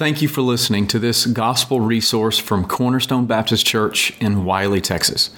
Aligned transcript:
Thank 0.00 0.22
you 0.22 0.28
for 0.28 0.40
listening 0.40 0.86
to 0.86 0.98
this 0.98 1.26
gospel 1.26 1.82
resource 1.82 2.38
from 2.38 2.64
Cornerstone 2.64 3.26
Baptist 3.26 3.66
Church 3.66 4.18
in 4.18 4.46
Wylie, 4.46 4.80
Texas. 4.80 5.28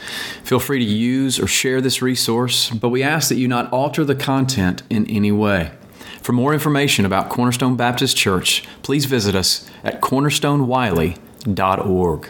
Feel 0.44 0.60
free 0.60 0.78
to 0.78 0.84
use 0.84 1.40
or 1.40 1.48
share 1.48 1.80
this 1.80 2.00
resource, 2.00 2.70
but 2.70 2.90
we 2.90 3.02
ask 3.02 3.28
that 3.28 3.38
you 3.38 3.48
not 3.48 3.72
alter 3.72 4.04
the 4.04 4.14
content 4.14 4.84
in 4.88 5.04
any 5.10 5.32
way. 5.32 5.72
For 6.20 6.30
more 6.30 6.54
information 6.54 7.04
about 7.04 7.28
Cornerstone 7.28 7.76
Baptist 7.76 8.16
Church, 8.16 8.62
please 8.84 9.06
visit 9.06 9.34
us 9.34 9.68
at 9.82 10.00
cornerstonewylie.org. 10.00 12.28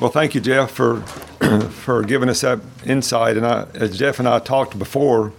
Well, 0.00 0.10
thank 0.10 0.34
you, 0.34 0.40
Jeff, 0.40 0.70
for 0.70 1.02
for 1.72 2.02
giving 2.04 2.30
us 2.30 2.40
that 2.40 2.60
insight. 2.86 3.36
And 3.36 3.44
I, 3.44 3.66
as 3.74 3.98
Jeff 3.98 4.18
and 4.18 4.26
I 4.26 4.38
talked 4.38 4.78
before, 4.78 5.34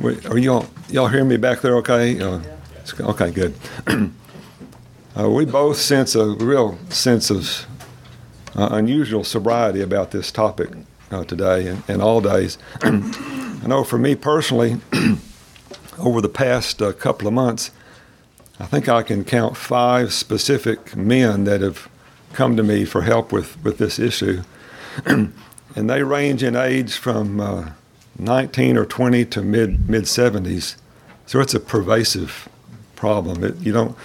we, 0.00 0.22
are 0.26 0.36
y'all 0.36 0.66
y'all 0.90 1.08
hearing 1.08 1.28
me 1.28 1.38
back 1.38 1.62
there? 1.62 1.78
Okay, 1.78 2.20
uh, 2.20 2.40
okay, 3.00 3.30
good. 3.30 3.54
Uh, 5.18 5.28
we 5.28 5.44
both 5.44 5.76
sense 5.76 6.14
a 6.14 6.24
real 6.24 6.78
sense 6.88 7.30
of 7.30 7.66
uh, 8.54 8.68
unusual 8.72 9.24
sobriety 9.24 9.80
about 9.80 10.12
this 10.12 10.30
topic 10.30 10.70
uh, 11.10 11.24
today 11.24 11.66
and, 11.66 11.82
and, 11.88 12.00
all 12.00 12.20
days. 12.20 12.58
I 12.82 13.64
know 13.66 13.82
for 13.82 13.98
me 13.98 14.14
personally, 14.14 14.80
over 15.98 16.20
the 16.20 16.28
past 16.28 16.80
uh, 16.80 16.92
couple 16.92 17.26
of 17.26 17.34
months, 17.34 17.72
I 18.60 18.66
think 18.66 18.88
I 18.88 19.02
can 19.02 19.24
count 19.24 19.56
five 19.56 20.12
specific 20.12 20.94
men 20.94 21.42
that 21.44 21.60
have 21.60 21.88
come 22.32 22.56
to 22.56 22.62
me 22.62 22.84
for 22.84 23.02
help 23.02 23.32
with, 23.32 23.62
with 23.64 23.78
this 23.78 23.98
issue. 23.98 24.42
and 25.06 25.32
they 25.74 26.04
range 26.04 26.44
in 26.44 26.54
age 26.54 26.96
from 26.96 27.40
uh, 27.40 27.70
19 28.16 28.76
or 28.76 28.86
20 28.86 29.24
to 29.24 29.42
mid 29.42 29.90
mid 29.90 30.04
70s. 30.04 30.76
So 31.26 31.40
it's 31.40 31.54
a 31.54 31.60
pervasive 31.60 32.48
problem. 32.94 33.42
It, 33.42 33.56
you 33.56 33.72
don't 33.72 33.96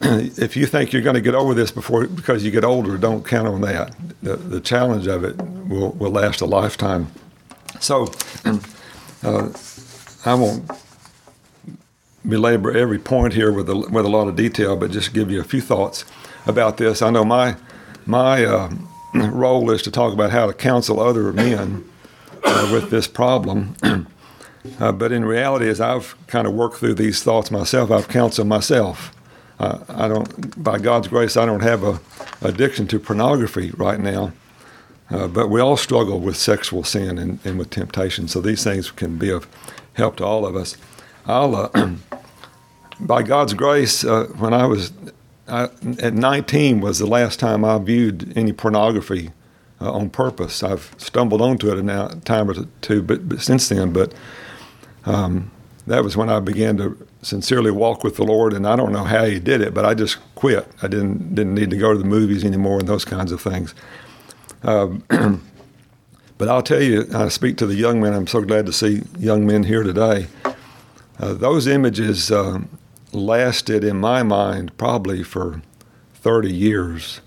if 0.02 0.56
you 0.56 0.64
think 0.66 0.92
you're 0.92 1.02
going 1.02 1.14
to 1.14 1.20
get 1.20 1.34
over 1.34 1.52
this 1.52 1.70
before 1.70 2.06
because 2.06 2.42
you 2.42 2.50
get 2.50 2.64
older, 2.64 2.96
don't 2.96 3.26
count 3.26 3.46
on 3.46 3.60
that. 3.60 3.94
The, 4.22 4.36
the 4.36 4.60
challenge 4.60 5.06
of 5.06 5.24
it 5.24 5.36
will, 5.68 5.92
will 5.92 6.10
last 6.10 6.40
a 6.40 6.46
lifetime. 6.46 7.08
So 7.80 8.10
uh, 9.22 9.50
I 10.24 10.34
won't 10.34 10.70
belabor 12.26 12.72
every 12.72 12.98
point 12.98 13.34
here 13.34 13.52
with 13.52 13.68
a, 13.68 13.76
with 13.76 14.06
a 14.06 14.08
lot 14.08 14.28
of 14.28 14.36
detail, 14.36 14.76
but 14.76 14.90
just 14.90 15.12
give 15.12 15.30
you 15.30 15.40
a 15.40 15.44
few 15.44 15.60
thoughts 15.60 16.04
about 16.46 16.78
this. 16.78 17.02
I 17.02 17.10
know 17.10 17.24
my 17.24 17.56
my 18.06 18.44
uh, 18.44 18.70
role 19.14 19.70
is 19.70 19.82
to 19.82 19.90
talk 19.90 20.14
about 20.14 20.30
how 20.30 20.46
to 20.46 20.54
counsel 20.54 20.98
other 20.98 21.30
men 21.32 21.84
uh, 22.42 22.70
with 22.72 22.90
this 22.90 23.06
problem. 23.06 23.76
Uh, 24.78 24.92
but 24.92 25.10
in 25.10 25.24
reality, 25.24 25.68
as 25.68 25.80
I've 25.80 26.14
kind 26.26 26.46
of 26.46 26.52
worked 26.52 26.76
through 26.76 26.94
these 26.94 27.22
thoughts 27.22 27.50
myself, 27.50 27.90
I've 27.90 28.08
counseled 28.08 28.48
myself 28.48 29.14
I 29.60 30.08
don't, 30.08 30.62
by 30.62 30.78
God's 30.78 31.08
grace, 31.08 31.36
I 31.36 31.44
don't 31.44 31.62
have 31.62 31.84
a 31.84 32.00
addiction 32.40 32.86
to 32.88 32.98
pornography 32.98 33.70
right 33.72 34.00
now. 34.00 34.32
Uh, 35.10 35.26
but 35.26 35.48
we 35.48 35.60
all 35.60 35.76
struggle 35.76 36.20
with 36.20 36.36
sexual 36.36 36.84
sin 36.84 37.18
and, 37.18 37.40
and, 37.44 37.58
with 37.58 37.68
temptation, 37.70 38.28
so 38.28 38.40
these 38.40 38.62
things 38.62 38.92
can 38.92 39.18
be 39.18 39.28
of 39.28 39.48
help 39.94 40.16
to 40.16 40.24
all 40.24 40.46
of 40.46 40.54
us. 40.54 40.76
I'll, 41.26 41.56
uh, 41.56 41.90
by 43.00 43.24
God's 43.24 43.54
grace, 43.54 44.04
uh, 44.04 44.26
when 44.38 44.54
I 44.54 44.66
was 44.66 44.92
I, 45.48 45.64
at 45.98 46.14
19 46.14 46.80
was 46.80 47.00
the 47.00 47.06
last 47.06 47.40
time 47.40 47.64
I 47.64 47.76
viewed 47.78 48.32
any 48.36 48.52
pornography 48.52 49.32
uh, 49.80 49.92
on 49.92 50.10
purpose. 50.10 50.62
I've 50.62 50.94
stumbled 50.96 51.40
onto 51.42 51.72
it 51.72 51.78
a 51.78 52.20
time 52.24 52.48
or 52.48 52.54
two, 52.80 53.02
but, 53.02 53.28
but 53.28 53.40
since 53.40 53.68
then, 53.68 53.92
but 53.92 54.14
um, 55.04 55.50
that 55.90 56.04
was 56.04 56.16
when 56.16 56.28
I 56.28 56.38
began 56.38 56.76
to 56.76 56.96
sincerely 57.20 57.72
walk 57.72 58.04
with 58.04 58.14
the 58.14 58.22
Lord. 58.22 58.52
And 58.52 58.64
I 58.64 58.76
don't 58.76 58.92
know 58.92 59.02
how 59.02 59.24
He 59.24 59.40
did 59.40 59.60
it, 59.60 59.74
but 59.74 59.84
I 59.84 59.94
just 59.94 60.18
quit. 60.36 60.66
I 60.82 60.86
didn't 60.86 61.34
didn't 61.34 61.54
need 61.54 61.70
to 61.70 61.76
go 61.76 61.92
to 61.92 61.98
the 61.98 62.04
movies 62.04 62.44
anymore 62.44 62.78
and 62.78 62.88
those 62.88 63.04
kinds 63.04 63.32
of 63.32 63.40
things. 63.40 63.74
Um, 64.62 65.02
but 66.38 66.48
I'll 66.48 66.62
tell 66.62 66.80
you, 66.80 67.06
I 67.12 67.28
speak 67.28 67.56
to 67.56 67.66
the 67.66 67.74
young 67.74 68.00
men. 68.00 68.14
I'm 68.14 68.28
so 68.28 68.40
glad 68.40 68.66
to 68.66 68.72
see 68.72 69.02
young 69.18 69.44
men 69.44 69.64
here 69.64 69.82
today. 69.82 70.28
Uh, 71.18 71.34
those 71.34 71.66
images 71.66 72.30
uh, 72.30 72.60
lasted 73.12 73.82
in 73.82 73.96
my 73.98 74.22
mind 74.22 74.76
probably 74.78 75.24
for 75.24 75.60
30 76.14 76.52
years, 76.52 77.20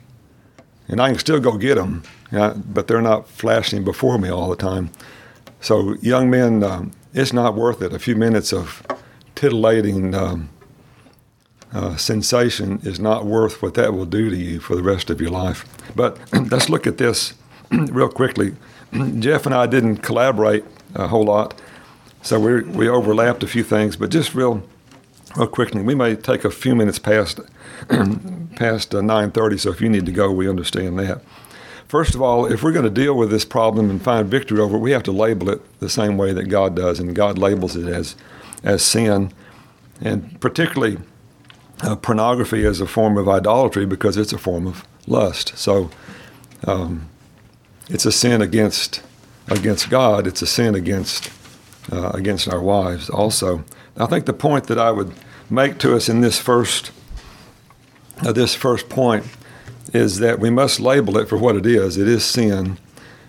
and 0.88 1.02
I 1.02 1.10
can 1.10 1.20
still 1.20 1.42
go 1.42 1.58
get 1.58 1.76
them, 1.76 2.04
but 2.32 2.88
they're 2.88 3.02
not 3.02 3.28
flashing 3.28 3.84
before 3.84 4.18
me 4.18 4.30
all 4.30 4.50
the 4.50 4.56
time. 4.56 4.90
So, 5.60 5.96
young 5.96 6.30
men. 6.30 6.94
It's 7.14 7.32
not 7.32 7.54
worth 7.54 7.82
it. 7.82 7.94
A 7.94 8.00
few 8.00 8.16
minutes 8.16 8.52
of 8.52 8.82
titillating 9.36 10.16
um, 10.16 10.50
uh, 11.72 11.96
sensation 11.96 12.80
is 12.84 13.00
not 13.00 13.26
worth 13.26 13.62
what 13.62 13.76
that 13.76 13.94
will 13.94 14.06
do 14.06 14.30
to 14.32 14.36
you 14.36 14.60
for 14.60 14.76
the 14.76 14.82
rest 14.82 15.12
of 15.12 15.22
your 15.22 15.30
life. 15.30 15.66
But 15.96 16.18
let's 16.52 16.70
look 16.70 16.88
at 16.88 16.98
this 16.98 17.36
real 17.72 18.10
quickly. 18.10 18.56
Jeff 19.20 19.46
and 19.46 19.54
I 19.54 19.68
didn't 19.68 19.98
collaborate 19.98 20.66
a 20.96 21.08
whole 21.08 21.26
lot, 21.26 21.60
so 22.22 22.40
we 22.40 22.62
we 22.62 22.90
overlapped 22.90 23.44
a 23.44 23.48
few 23.48 23.64
things. 23.64 23.96
But 23.96 24.10
just 24.10 24.34
real 24.34 24.64
real 25.36 25.48
quickly, 25.48 25.82
we 25.84 25.96
may 25.96 26.16
take 26.16 26.44
a 26.44 26.52
few 26.52 26.76
minutes 26.76 27.00
past 27.00 27.40
past 28.56 28.96
uh, 28.96 29.02
9:30. 29.02 29.60
So 29.60 29.72
if 29.72 29.82
you 29.82 29.90
need 29.90 30.06
to 30.06 30.12
go, 30.12 30.32
we 30.32 30.50
understand 30.50 30.98
that. 31.00 31.22
First 31.94 32.16
of 32.16 32.24
all, 32.24 32.52
if 32.52 32.64
we're 32.64 32.72
going 32.72 32.86
to 32.86 32.90
deal 32.90 33.16
with 33.16 33.30
this 33.30 33.46
problem 33.46 33.92
and 33.92 34.02
find 34.02 34.28
victory 34.28 34.60
over 34.60 34.78
it, 34.78 34.80
we 34.80 34.90
have 34.94 35.04
to 35.04 35.12
label 35.12 35.48
it 35.52 35.62
the 35.80 35.88
same 35.88 36.18
way 36.18 36.34
that 36.34 36.46
God 36.46 36.76
does, 36.76 37.00
and 37.00 37.16
God 37.16 37.38
labels 37.38 37.76
it 37.76 37.88
as, 37.88 38.16
as 38.64 38.82
sin, 38.82 39.32
and 40.02 40.42
particularly 40.42 40.98
uh, 41.84 41.96
pornography 41.96 42.66
as 42.66 42.82
a 42.82 42.88
form 42.88 43.16
of 43.16 43.30
idolatry 43.30 43.86
because 43.86 44.18
it's 44.18 44.34
a 44.34 44.40
form 44.40 44.66
of 44.66 44.84
lust. 45.06 45.56
So 45.56 45.92
um, 46.66 47.12
it's 47.88 48.08
a 48.08 48.12
sin 48.12 48.42
against 48.42 49.04
against 49.48 49.92
God. 49.92 50.26
It's 50.26 50.42
a 50.42 50.48
sin 50.48 50.74
against 50.74 51.30
uh, 51.92 52.10
against 52.16 52.50
our 52.50 52.60
wives 52.60 53.08
also. 53.08 53.64
I 53.98 54.08
think 54.08 54.26
the 54.26 54.34
point 54.34 54.66
that 54.66 54.80
I 54.80 54.90
would 54.90 55.14
make 55.48 55.78
to 55.78 55.96
us 55.96 56.10
in 56.10 56.22
this 56.22 56.40
first 56.40 56.92
uh, 58.26 58.32
this 58.32 58.56
first 58.56 58.90
point 58.90 59.28
is 59.94 60.20
that 60.20 60.40
we 60.40 60.50
must 60.50 60.80
label 60.80 61.18
it 61.18 61.30
for 61.30 61.38
what 61.38 61.56
it 61.56 61.66
is. 61.66 61.98
It 61.98 62.08
is 62.08 62.26
sin. 62.26 62.78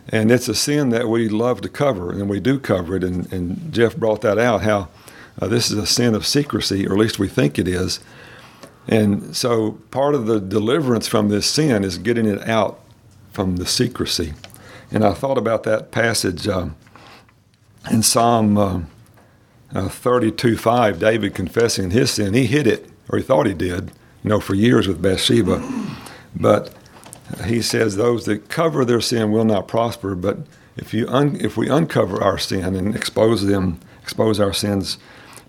And 0.09 0.31
it's 0.31 0.49
a 0.49 0.55
sin 0.55 0.89
that 0.91 1.09
we 1.09 1.29
love 1.29 1.61
to 1.63 1.69
cover, 1.69 2.11
and 2.11 2.29
we 2.29 2.41
do 2.41 2.59
cover 2.59 2.97
it. 2.97 3.05
And, 3.05 3.31
and 3.33 3.73
Jeff 3.73 3.97
brought 3.97 4.23
that 4.23 4.39
out 4.39 4.63
how 4.63 4.89
uh, 5.41 5.49
this 5.49 5.71
is 5.71 5.79
a 5.79 5.87
sin 5.87 6.15
of 6.15 6.27
secrecy, 6.27 6.87
or 6.87 6.93
at 6.93 6.99
least 6.99 7.19
we 7.19 7.29
think 7.29 7.59
it 7.59 7.69
is. 7.69 8.01
And 8.87 9.35
so 9.35 9.73
part 9.91 10.15
of 10.15 10.27
the 10.27 10.41
deliverance 10.41 11.07
from 11.07 11.29
this 11.29 11.47
sin 11.47 11.85
is 11.85 11.97
getting 11.97 12.27
it 12.27 12.47
out 12.49 12.81
from 13.33 13.57
the 13.57 13.67
secrecy. 13.67 14.35
And 14.91 15.05
I 15.05 15.15
thought 15.15 15.39
about 15.39 15.63
that 15.65 15.91
passage 15.91 16.47
uh, 16.47 16.69
in 17.91 18.03
Psalm 18.03 18.57
uh, 18.57 18.81
uh, 19.75 19.89
32 19.89 20.57
5, 20.57 20.99
David 20.99 21.35
confessing 21.35 21.91
his 21.91 22.13
sin. 22.13 22.35
He 22.35 22.47
hid 22.47 22.67
it, 22.67 22.89
or 23.09 23.19
he 23.19 23.25
thought 23.25 23.47
he 23.47 23.55
did, 23.55 23.91
you 24.23 24.31
know, 24.31 24.41
for 24.41 24.55
years 24.55 24.87
with 24.87 25.03
Bathsheba. 25.03 25.63
But 26.35 26.75
he 27.45 27.63
says 27.63 27.97
those 27.97 28.25
that 28.27 28.49
cover 28.49 28.85
their 28.85 29.01
sin 29.01 29.31
will 29.33 29.45
not 29.45 29.69
prosper. 29.69 30.15
But 30.15 30.39
if 30.77 30.93
you 30.93 31.07
un- 31.09 31.37
if 31.41 31.57
we 31.57 31.69
uncover 31.69 32.23
our 32.23 32.39
sin 32.39 32.75
and 32.75 32.95
expose 32.95 33.47
them, 33.47 33.79
expose 34.03 34.41
our 34.41 34.53
sins 34.53 34.99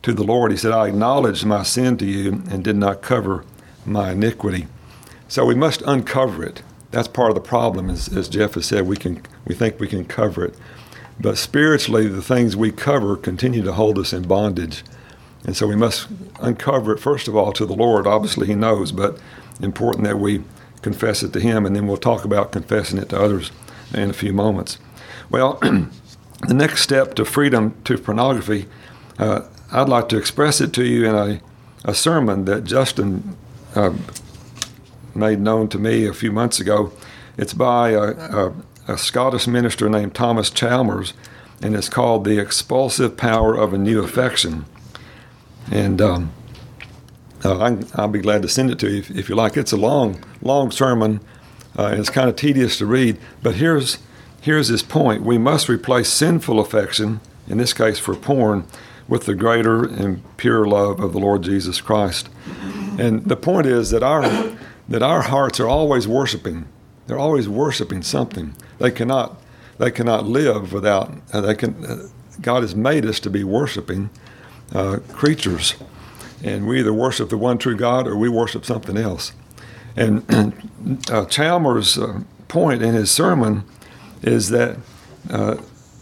to 0.03 0.13
the 0.13 0.24
Lord, 0.24 0.51
he 0.51 0.57
said, 0.57 0.72
"I 0.72 0.88
acknowledged 0.88 1.45
my 1.45 1.63
sin 1.63 1.97
to 1.97 2.06
you 2.06 2.44
and 2.50 2.63
did 2.63 2.75
not 2.75 3.01
cover 3.01 3.44
my 3.85 4.12
iniquity." 4.12 4.68
So 5.28 5.45
we 5.45 5.56
must 5.56 5.81
uncover 5.81 6.44
it. 6.44 6.62
That's 6.91 7.07
part 7.07 7.29
of 7.29 7.35
the 7.35 7.41
problem, 7.41 7.90
as, 7.90 8.07
as 8.16 8.29
Jeff 8.29 8.53
has 8.53 8.68
said. 8.68 8.88
We 8.88 8.95
can 8.95 9.22
we 9.45 9.56
think 9.56 9.79
we 9.79 9.88
can 9.88 10.06
cover 10.06 10.45
it, 10.45 10.56
but 11.19 11.38
spiritually, 11.38 12.07
the 12.07 12.22
things 12.22 12.56
we 12.56 12.72
cover 12.72 13.16
continue 13.16 13.63
to 13.63 13.74
hold 13.74 13.97
us 13.97 14.13
in 14.13 14.24
bondage. 14.24 14.84
And 15.44 15.56
so 15.56 15.68
we 15.68 15.75
must 15.75 16.07
uncover 16.40 16.94
it 16.94 17.00
first 17.00 17.28
of 17.28 17.35
all 17.35 17.51
to 17.53 17.66
the 17.66 17.75
Lord. 17.75 18.07
Obviously, 18.07 18.47
He 18.47 18.56
knows, 18.56 18.91
but 18.91 19.18
important 19.62 20.03
that 20.06 20.19
we 20.19 20.44
confess 20.86 21.24
it 21.24 21.34
to 21.34 21.40
Him, 21.40 21.66
and 21.66 21.76
then 21.76 21.88
we'll 21.88 21.98
talk 21.98 22.26
about 22.26 22.52
confessing 22.52 23.00
it 23.00 23.10
to 23.10 23.20
others 23.20 23.52
in 23.92 24.12
a 24.12 24.14
few 24.14 24.32
moments. 24.32 24.78
Well, 25.32 25.54
the 26.48 26.54
next 26.54 26.84
step 26.84 27.16
to 27.16 27.26
freedom 27.26 27.76
to 27.86 27.98
pornography, 27.98 28.68
uh, 29.18 29.42
I'd 29.72 29.90
like 29.90 30.10
to 30.10 30.18
express 30.18 30.62
it 30.62 30.74
to 30.74 30.86
you 30.86 31.10
in 31.10 31.16
a, 31.16 31.42
a 31.84 31.96
sermon 31.96 32.46
that 32.46 32.66
Justin 32.66 33.36
uh, 33.74 33.94
made 35.16 35.40
known 35.40 35.70
to 35.70 35.80
me 35.80 36.06
a 36.06 36.14
few 36.14 36.32
months 36.32 36.60
ago. 36.60 36.94
It's 37.36 37.56
by 37.56 37.90
a, 37.90 38.04
a, 38.12 38.54
a 38.88 38.98
Scottish 39.00 39.48
minister 39.48 39.90
named 39.90 40.14
Thomas 40.14 40.52
Chalmers, 40.52 41.16
and 41.64 41.76
it's 41.76 41.90
called 41.90 42.26
The 42.26 42.38
Expulsive 42.38 43.18
Power 43.18 43.56
of 43.56 43.74
a 43.74 43.80
New 43.80 44.04
Affection. 44.04 44.66
And 45.72 46.00
um, 46.00 46.32
uh, 47.45 47.77
I 47.95 48.01
will 48.01 48.07
be 48.12 48.19
glad 48.19 48.42
to 48.42 48.50
send 48.50 48.71
it 48.71 48.80
to 48.80 48.89
you 48.89 49.00
if, 49.00 49.12
if, 49.12 49.30
you 49.30 49.36
like. 49.36 49.56
It's 49.56 49.71
a 49.71 49.77
long, 49.77 50.24
long 50.42 50.71
sermon, 50.71 51.21
uh, 51.77 51.88
and 51.88 52.00
it's 52.00 52.09
kind 52.09 52.27
of 52.27 52.36
tedious 52.36 52.77
to 52.80 52.86
read. 52.86 53.18
But 53.44 53.56
here's 53.56 54.00
here's 54.42 54.68
his 54.68 54.83
point: 54.83 55.24
we 55.24 55.38
must 55.38 55.69
replace 55.69 56.09
sinful 56.09 56.59
affection, 56.59 57.21
in 57.47 57.57
this 57.57 57.74
case 57.74 58.00
for 58.00 58.15
porn, 58.15 58.65
with 59.07 59.25
the 59.25 59.36
greater 59.36 59.86
and 59.86 60.24
pure 60.38 60.65
love 60.65 61.00
of 61.00 61.13
the 61.13 61.19
Lord 61.19 61.44
Jesus 61.44 61.81
Christ. 61.81 62.30
And 62.97 63.25
the 63.25 63.36
point 63.36 63.68
is 63.68 63.91
that 63.91 64.03
our 64.03 64.24
that 64.89 65.03
our 65.03 65.21
hearts 65.21 65.59
are 65.59 65.68
always 65.68 66.07
worshiping. 66.07 66.68
They're 67.07 67.19
always 67.19 67.48
worshiping 67.48 68.01
something. 68.01 68.56
They 68.80 68.91
cannot 68.91 69.39
they 69.77 69.91
cannot 69.91 70.25
live 70.25 70.74
without. 70.74 71.13
Uh, 71.31 71.41
they 71.41 71.56
can. 71.56 71.86
Uh, 71.86 72.07
God 72.41 72.63
has 72.63 72.75
made 72.75 73.06
us 73.06 73.19
to 73.21 73.30
be 73.30 73.44
worshiping 73.44 74.09
uh, 74.74 75.00
creatures, 75.13 75.75
and 76.44 76.68
we 76.68 76.80
either 76.80 76.94
worship 76.94 77.30
the 77.30 77.38
one 77.38 77.58
true 77.58 77.76
God 77.76 78.08
or 78.08 78.16
we 78.16 78.30
worship 78.30 78.66
something 78.66 78.98
else. 78.98 79.34
And 79.96 80.24
uh, 81.12 81.26
Chalmers' 81.26 81.98
uh, 81.98 82.22
point 82.48 82.82
in 82.82 82.94
his 82.94 83.12
sermon 83.12 83.64
is 84.22 84.50
that 84.50 84.78
uh, 85.30 85.58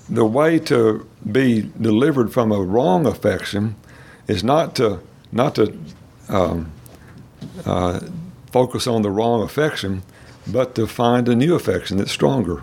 the 0.10 0.26
way 0.26 0.60
to 0.60 1.08
be 1.32 1.72
delivered 1.80 2.34
from 2.34 2.52
a 2.52 2.62
wrong 2.62 3.06
affection 3.06 3.76
is 4.28 4.44
not 4.44 4.76
to 4.76 5.00
not 5.32 5.56
to 5.56 5.78
um, 6.30 6.72
uh, 7.66 8.00
focus 8.52 8.86
on 8.86 9.02
the 9.02 9.10
wrong 9.10 9.42
affection, 9.42 10.04
but 10.48 10.76
to 10.76 10.86
find 10.86 11.28
a 11.28 11.36
new 11.36 11.56
affection 11.56 11.98
that's 11.98 12.12
stronger. 12.12 12.62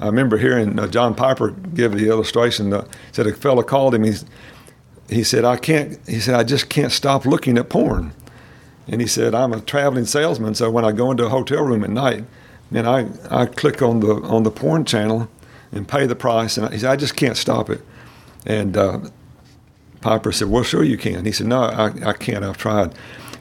I 0.00 0.06
remember 0.06 0.38
hearing 0.38 0.78
uh, 0.78 0.86
John 0.86 1.14
Piper 1.14 1.50
give 1.50 1.92
the 1.92 2.08
illustration. 2.08 2.70
that 2.70 2.88
said 3.12 3.26
a 3.26 3.34
fellow 3.34 3.62
called 3.62 3.94
him. 3.94 4.04
He, 4.04 4.14
he 5.08 5.24
said, 5.24 5.44
"I 5.44 5.56
can't." 5.56 5.98
He 6.06 6.20
said, 6.20 6.34
"I 6.34 6.44
just 6.44 6.68
can't 6.68 6.92
stop 6.92 7.24
looking 7.24 7.58
at 7.58 7.68
porn." 7.68 8.12
And 8.88 9.00
he 9.00 9.06
said, 9.06 9.34
"I'm 9.34 9.52
a 9.52 9.60
traveling 9.60 10.06
salesman, 10.06 10.54
so 10.54 10.70
when 10.70 10.84
I 10.84 10.92
go 10.92 11.10
into 11.10 11.26
a 11.26 11.28
hotel 11.28 11.62
room 11.62 11.84
at 11.84 11.90
night, 11.90 12.24
and 12.72 12.86
I, 12.86 13.06
I 13.30 13.46
click 13.46 13.82
on 13.82 14.00
the 14.00 14.14
on 14.22 14.42
the 14.42 14.50
porn 14.50 14.84
channel 14.84 15.28
and 15.72 15.86
pay 15.86 16.06
the 16.06 16.16
price, 16.16 16.56
and 16.56 16.72
he 16.72 16.78
said, 16.78 16.90
I 16.90 16.96
just 16.96 17.16
can't 17.16 17.36
stop 17.36 17.70
it." 17.70 17.80
And 18.46 18.76
uh, 18.76 19.00
Piper 20.00 20.32
said, 20.32 20.48
"Well, 20.48 20.62
sure 20.62 20.84
you 20.84 20.98
can." 20.98 21.24
He 21.24 21.32
said, 21.32 21.46
"No, 21.46 21.62
I, 21.62 21.92
I 22.04 22.12
can't. 22.12 22.44
I've 22.44 22.58
tried." 22.58 22.94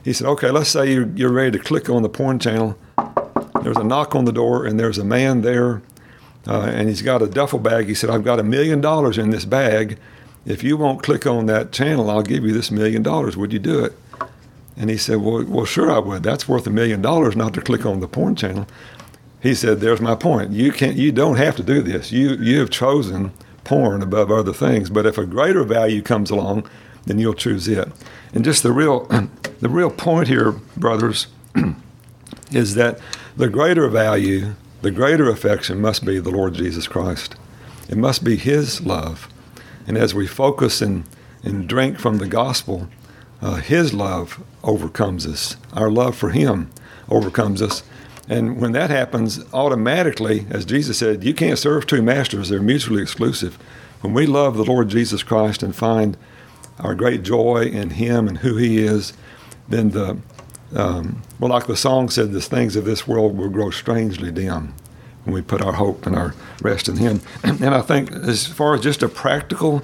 He 0.03 0.13
said, 0.13 0.27
"Okay, 0.27 0.51
let's 0.51 0.69
say 0.69 0.91
you're, 0.91 1.07
you're 1.15 1.31
ready 1.31 1.57
to 1.57 1.63
click 1.63 1.89
on 1.89 2.01
the 2.01 2.09
porn 2.09 2.39
channel. 2.39 2.77
There's 3.61 3.77
a 3.77 3.83
knock 3.83 4.15
on 4.15 4.25
the 4.25 4.31
door, 4.31 4.65
and 4.65 4.79
there's 4.79 4.97
a 4.97 5.05
man 5.05 5.41
there." 5.41 5.81
uh, 6.47 6.71
and 6.73 6.87
he's 6.87 7.01
got 7.01 7.21
a 7.21 7.27
duffel 7.27 7.59
bag. 7.59 7.87
He 7.87 7.93
said, 7.93 8.09
I've 8.09 8.23
got 8.23 8.39
a 8.39 8.43
million 8.43 8.79
dollars 8.79 9.17
in 9.17 9.31
this 9.31 9.45
bag. 9.45 9.99
If 10.47 10.63
you 10.63 10.77
won't 10.77 11.03
click 11.03 11.27
on 11.27 11.45
that 11.45 11.71
channel, 11.71 12.09
I'll 12.09 12.23
give 12.23 12.43
you 12.43 12.53
this 12.53 12.71
million 12.71 13.03
dollars. 13.03 13.37
Would 13.37 13.53
you 13.53 13.59
do 13.59 13.83
it? 13.83 13.93
And 14.75 14.89
he 14.89 14.97
said, 14.97 15.17
well, 15.17 15.43
well, 15.43 15.65
sure 15.65 15.91
I 15.91 15.99
would. 15.99 16.23
That's 16.23 16.47
worth 16.47 16.65
a 16.67 16.71
million 16.71 17.01
dollars 17.01 17.35
not 17.35 17.53
to 17.55 17.61
click 17.61 17.85
on 17.85 17.99
the 17.99 18.07
porn 18.07 18.35
channel. 18.35 18.67
He 19.41 19.53
said, 19.53 19.79
there's 19.79 20.01
my 20.01 20.15
point. 20.15 20.51
You 20.51 20.71
can't, 20.71 20.97
you 20.97 21.11
don't 21.11 21.37
have 21.37 21.55
to 21.57 21.63
do 21.63 21.81
this. 21.81 22.11
You, 22.11 22.35
you 22.35 22.59
have 22.59 22.69
chosen 22.69 23.31
porn 23.63 24.01
above 24.01 24.31
other 24.31 24.53
things. 24.53 24.89
But 24.89 25.05
if 25.05 25.17
a 25.17 25.25
greater 25.25 25.63
value 25.63 26.01
comes 26.01 26.31
along, 26.31 26.69
then 27.05 27.19
you'll 27.19 27.33
choose 27.33 27.67
it. 27.67 27.91
And 28.33 28.43
just 28.43 28.63
the 28.63 28.71
real, 28.71 29.05
the 29.59 29.69
real 29.69 29.91
point 29.91 30.27
here, 30.27 30.51
brothers, 30.75 31.27
is 32.51 32.75
that 32.75 32.99
the 33.35 33.49
greater 33.49 33.87
value 33.89 34.55
the 34.81 34.91
greater 34.91 35.29
affection 35.29 35.81
must 35.81 36.05
be 36.05 36.19
the 36.19 36.29
Lord 36.29 36.53
Jesus 36.53 36.87
Christ. 36.87 37.35
It 37.89 37.97
must 37.97 38.23
be 38.23 38.35
His 38.35 38.79
love. 38.81 39.27
And 39.87 39.97
as 39.97 40.13
we 40.13 40.27
focus 40.27 40.81
and, 40.81 41.05
and 41.43 41.67
drink 41.67 41.97
from 41.97 42.17
the 42.17 42.27
gospel, 42.27 42.89
uh, 43.41 43.55
His 43.55 43.93
love 43.93 44.43
overcomes 44.63 45.25
us. 45.25 45.55
Our 45.73 45.89
love 45.89 46.15
for 46.15 46.29
Him 46.29 46.69
overcomes 47.09 47.61
us. 47.61 47.83
And 48.29 48.59
when 48.59 48.73
that 48.73 48.89
happens, 48.89 49.43
automatically, 49.53 50.45
as 50.49 50.65
Jesus 50.65 50.97
said, 50.97 51.23
you 51.23 51.33
can't 51.33 51.57
serve 51.57 51.87
two 51.87 52.01
masters, 52.01 52.49
they're 52.49 52.61
mutually 52.61 53.01
exclusive. 53.01 53.55
When 54.01 54.13
we 54.13 54.25
love 54.25 54.57
the 54.57 54.65
Lord 54.65 54.89
Jesus 54.89 55.23
Christ 55.23 55.63
and 55.63 55.75
find 55.75 56.17
our 56.79 56.93
great 56.93 57.23
joy 57.23 57.63
in 57.63 57.91
Him 57.91 58.27
and 58.27 58.39
who 58.39 58.57
He 58.57 58.79
is, 58.79 59.13
then 59.69 59.91
the 59.91 60.17
um, 60.75 61.21
well, 61.39 61.49
like 61.49 61.67
the 61.67 61.77
song 61.77 62.09
said, 62.09 62.33
the 62.33 62.41
things 62.41 62.75
of 62.75 62.83
this 62.83 63.07
world 63.07 63.37
will 63.37 63.47
grow 63.49 63.69
strangely 63.69 64.33
dim 64.33 64.73
when 65.27 65.33
we 65.33 65.41
put 65.41 65.61
our 65.61 65.73
hope 65.73 66.05
and 66.05 66.15
our 66.15 66.33
rest 66.61 66.87
in 66.87 66.95
Him. 66.95 67.21
And 67.43 67.75
I 67.75 67.81
think, 67.81 68.11
as 68.13 68.47
far 68.47 68.75
as 68.75 68.81
just 68.81 69.03
a 69.03 69.09
practical 69.09 69.83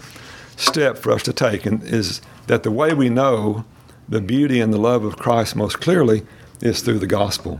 step 0.55 0.97
for 0.97 1.11
us 1.11 1.21
to 1.23 1.33
take, 1.33 1.65
and 1.65 1.83
is 1.83 2.21
that 2.47 2.63
the 2.63 2.71
way 2.71 2.93
we 2.93 3.09
know 3.09 3.65
the 4.07 4.21
beauty 4.21 4.61
and 4.61 4.73
the 4.73 4.77
love 4.77 5.03
of 5.03 5.17
Christ 5.17 5.55
most 5.55 5.81
clearly 5.81 6.25
is 6.61 6.81
through 6.81 6.99
the 6.99 7.07
gospel. 7.07 7.59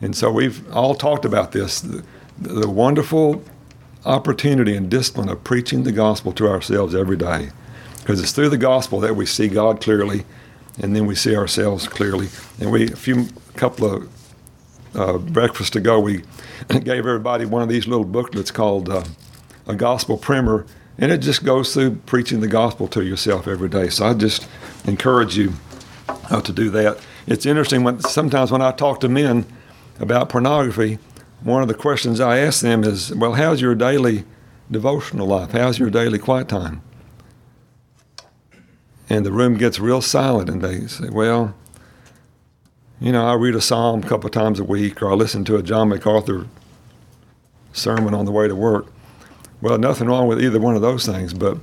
And 0.00 0.14
so 0.14 0.30
we've 0.30 0.70
all 0.74 0.94
talked 0.94 1.24
about 1.24 1.52
this 1.52 1.80
the, 1.80 2.04
the 2.38 2.68
wonderful 2.68 3.42
opportunity 4.04 4.76
and 4.76 4.90
discipline 4.90 5.28
of 5.28 5.42
preaching 5.42 5.84
the 5.84 5.92
gospel 5.92 6.32
to 6.32 6.48
ourselves 6.48 6.94
every 6.94 7.16
day. 7.16 7.50
Because 7.98 8.20
it's 8.20 8.32
through 8.32 8.50
the 8.50 8.58
gospel 8.58 9.00
that 9.00 9.16
we 9.16 9.24
see 9.26 9.48
God 9.48 9.80
clearly 9.80 10.24
and 10.80 10.94
then 10.94 11.06
we 11.06 11.14
see 11.14 11.36
ourselves 11.36 11.86
clearly. 11.86 12.28
And 12.60 12.72
we, 12.72 12.90
a 12.90 12.96
few 12.96 13.28
couple 13.54 13.92
of 13.92 14.10
uh, 14.94 15.18
breakfasts 15.18 15.76
ago, 15.76 16.00
we 16.00 16.22
gave 16.68 16.88
everybody 17.06 17.44
one 17.44 17.62
of 17.62 17.68
these 17.68 17.86
little 17.86 18.04
booklets 18.04 18.50
called 18.50 18.88
uh, 18.88 19.04
a 19.66 19.74
Gospel 19.74 20.16
Primer, 20.16 20.66
and 20.98 21.10
it 21.10 21.18
just 21.18 21.44
goes 21.44 21.72
through 21.72 21.96
preaching 22.06 22.40
the 22.40 22.48
gospel 22.48 22.86
to 22.88 23.02
yourself 23.02 23.48
every 23.48 23.68
day. 23.68 23.88
So 23.88 24.06
I 24.06 24.14
just 24.14 24.46
encourage 24.84 25.36
you 25.36 25.54
uh, 26.08 26.40
to 26.42 26.52
do 26.52 26.70
that. 26.70 26.98
It's 27.26 27.46
interesting 27.46 27.84
when 27.84 28.00
sometimes 28.00 28.50
when 28.50 28.62
I 28.62 28.72
talk 28.72 29.00
to 29.00 29.08
men 29.08 29.46
about 30.00 30.28
pornography, 30.28 30.98
one 31.42 31.62
of 31.62 31.68
the 31.68 31.74
questions 31.74 32.20
I 32.20 32.38
ask 32.38 32.60
them 32.60 32.84
is, 32.84 33.14
"Well, 33.14 33.34
how's 33.34 33.60
your 33.60 33.74
daily 33.74 34.24
devotional 34.70 35.26
life? 35.26 35.52
How's 35.52 35.78
your 35.78 35.90
daily 35.90 36.18
quiet 36.18 36.48
time?" 36.48 36.82
and 39.12 39.26
the 39.26 39.32
room 39.32 39.58
gets 39.58 39.78
real 39.78 40.00
silent, 40.00 40.48
and 40.48 40.62
they 40.62 40.86
say, 40.86 41.10
"Well, 41.10 41.54
you 43.02 43.10
know, 43.10 43.26
I 43.26 43.34
read 43.34 43.56
a 43.56 43.60
psalm 43.60 44.02
a 44.04 44.08
couple 44.08 44.30
times 44.30 44.60
a 44.60 44.64
week, 44.64 45.02
or 45.02 45.10
I 45.10 45.14
listen 45.14 45.44
to 45.46 45.56
a 45.56 45.62
John 45.62 45.88
MacArthur 45.88 46.46
sermon 47.72 48.14
on 48.14 48.26
the 48.26 48.32
way 48.32 48.46
to 48.46 48.54
work." 48.54 48.86
Well, 49.60 49.76
nothing 49.76 50.06
wrong 50.06 50.28
with 50.28 50.40
either 50.40 50.60
one 50.60 50.76
of 50.76 50.82
those 50.82 51.04
things, 51.04 51.34
but 51.34 51.58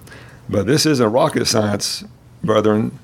but 0.50 0.68
this 0.68 0.86
isn't 0.86 1.12
rocket 1.12 1.46
science, 1.46 2.04
brethren. 2.44 2.98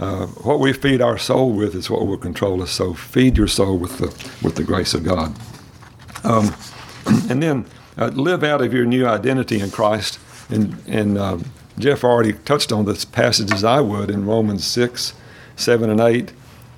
Uh, 0.00 0.26
what 0.26 0.58
we 0.58 0.72
feed 0.72 1.00
our 1.00 1.16
soul 1.16 1.52
with 1.52 1.74
is 1.74 1.88
what 1.88 2.06
will 2.06 2.18
control 2.18 2.60
us. 2.60 2.70
So 2.70 2.92
feed 2.92 3.38
your 3.38 3.48
soul 3.48 3.78
with 3.78 3.98
the 3.98 4.06
with 4.42 4.56
the 4.56 4.64
grace 4.64 4.92
of 4.92 5.04
God, 5.04 5.32
um, 6.24 6.54
and 7.30 7.42
then 7.42 7.66
uh, 7.96 8.08
live 8.08 8.42
out 8.42 8.62
of 8.62 8.74
your 8.74 8.84
new 8.84 9.06
identity 9.06 9.60
in 9.60 9.70
Christ. 9.70 10.18
And 10.48 10.76
and 10.88 11.18
uh, 11.18 11.38
Jeff 11.78 12.02
already 12.02 12.32
touched 12.32 12.72
on 12.72 12.84
this 12.84 13.04
passage 13.04 13.52
as 13.52 13.62
I 13.62 13.80
would 13.80 14.10
in 14.10 14.26
Romans 14.26 14.64
6, 14.64 15.12
7, 15.56 15.90
and 15.90 16.00
8. 16.00 16.32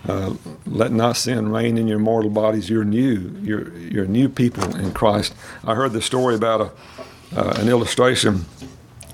Uh, 0.09 0.35
let 0.67 0.91
not 0.91 1.17
sin 1.17 1.51
reign 1.51 1.77
in 1.77 1.87
your 1.87 1.99
mortal 1.99 2.31
bodies. 2.31 2.71
You're 2.71 2.85
new. 2.85 3.31
You're, 3.43 3.77
you're 3.77 4.07
new 4.07 4.29
people 4.29 4.75
in 4.77 4.93
Christ. 4.93 5.35
I 5.65 5.75
heard 5.75 5.93
the 5.93 6.01
story 6.01 6.35
about 6.35 6.61
a, 6.63 7.39
uh, 7.39 7.55
an 7.59 7.69
illustration 7.69 8.47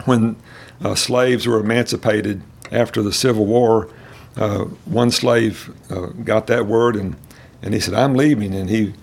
when 0.04 0.36
uh, 0.80 0.94
slaves 0.94 1.46
were 1.46 1.58
emancipated 1.58 2.42
after 2.70 3.02
the 3.02 3.12
Civil 3.12 3.44
War. 3.44 3.90
Uh, 4.36 4.66
one 4.84 5.10
slave 5.10 5.74
uh, 5.90 6.06
got 6.06 6.46
that 6.46 6.66
word 6.66 6.94
and, 6.94 7.16
and 7.60 7.74
he 7.74 7.80
said, 7.80 7.94
I'm 7.94 8.14
leaving. 8.14 8.54
And 8.54 8.70
he, 8.70 8.94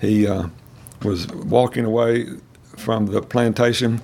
he 0.00 0.26
was 1.02 1.28
walking 1.28 1.84
away 1.84 2.26
from 2.76 3.06
the 3.06 3.22
plantation 3.22 4.00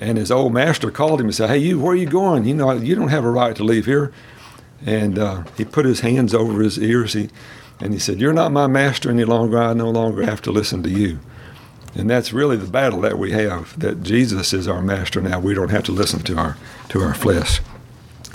and 0.00 0.18
his 0.18 0.30
old 0.30 0.52
master 0.52 0.90
called 0.90 1.20
him 1.20 1.26
and 1.26 1.34
said, 1.34 1.48
"Hey, 1.48 1.58
you, 1.58 1.80
where 1.80 1.92
are 1.92 1.96
you 1.96 2.06
going? 2.06 2.44
You 2.44 2.54
know, 2.54 2.72
you 2.72 2.94
don't 2.94 3.08
have 3.08 3.24
a 3.24 3.30
right 3.30 3.56
to 3.56 3.64
leave 3.64 3.86
here." 3.86 4.12
And 4.84 5.18
uh, 5.18 5.44
he 5.56 5.64
put 5.64 5.86
his 5.86 6.00
hands 6.00 6.34
over 6.34 6.60
his 6.60 6.78
ears. 6.78 7.14
He, 7.14 7.30
and 7.80 7.92
he 7.92 7.98
said, 7.98 8.20
"You're 8.20 8.32
not 8.32 8.52
my 8.52 8.66
master 8.66 9.10
any 9.10 9.24
longer. 9.24 9.58
I 9.58 9.72
no 9.72 9.90
longer 9.90 10.22
have 10.24 10.42
to 10.42 10.52
listen 10.52 10.82
to 10.82 10.90
you." 10.90 11.18
And 11.94 12.10
that's 12.10 12.32
really 12.32 12.56
the 12.56 12.66
battle 12.66 13.00
that 13.00 13.18
we 13.18 13.32
have. 13.32 13.78
That 13.78 14.02
Jesus 14.02 14.52
is 14.52 14.68
our 14.68 14.82
master 14.82 15.20
now. 15.20 15.40
We 15.40 15.54
don't 15.54 15.70
have 15.70 15.84
to 15.84 15.92
listen 15.92 16.20
to 16.20 16.36
our 16.36 16.56
to 16.90 17.00
our 17.00 17.14
flesh. 17.14 17.60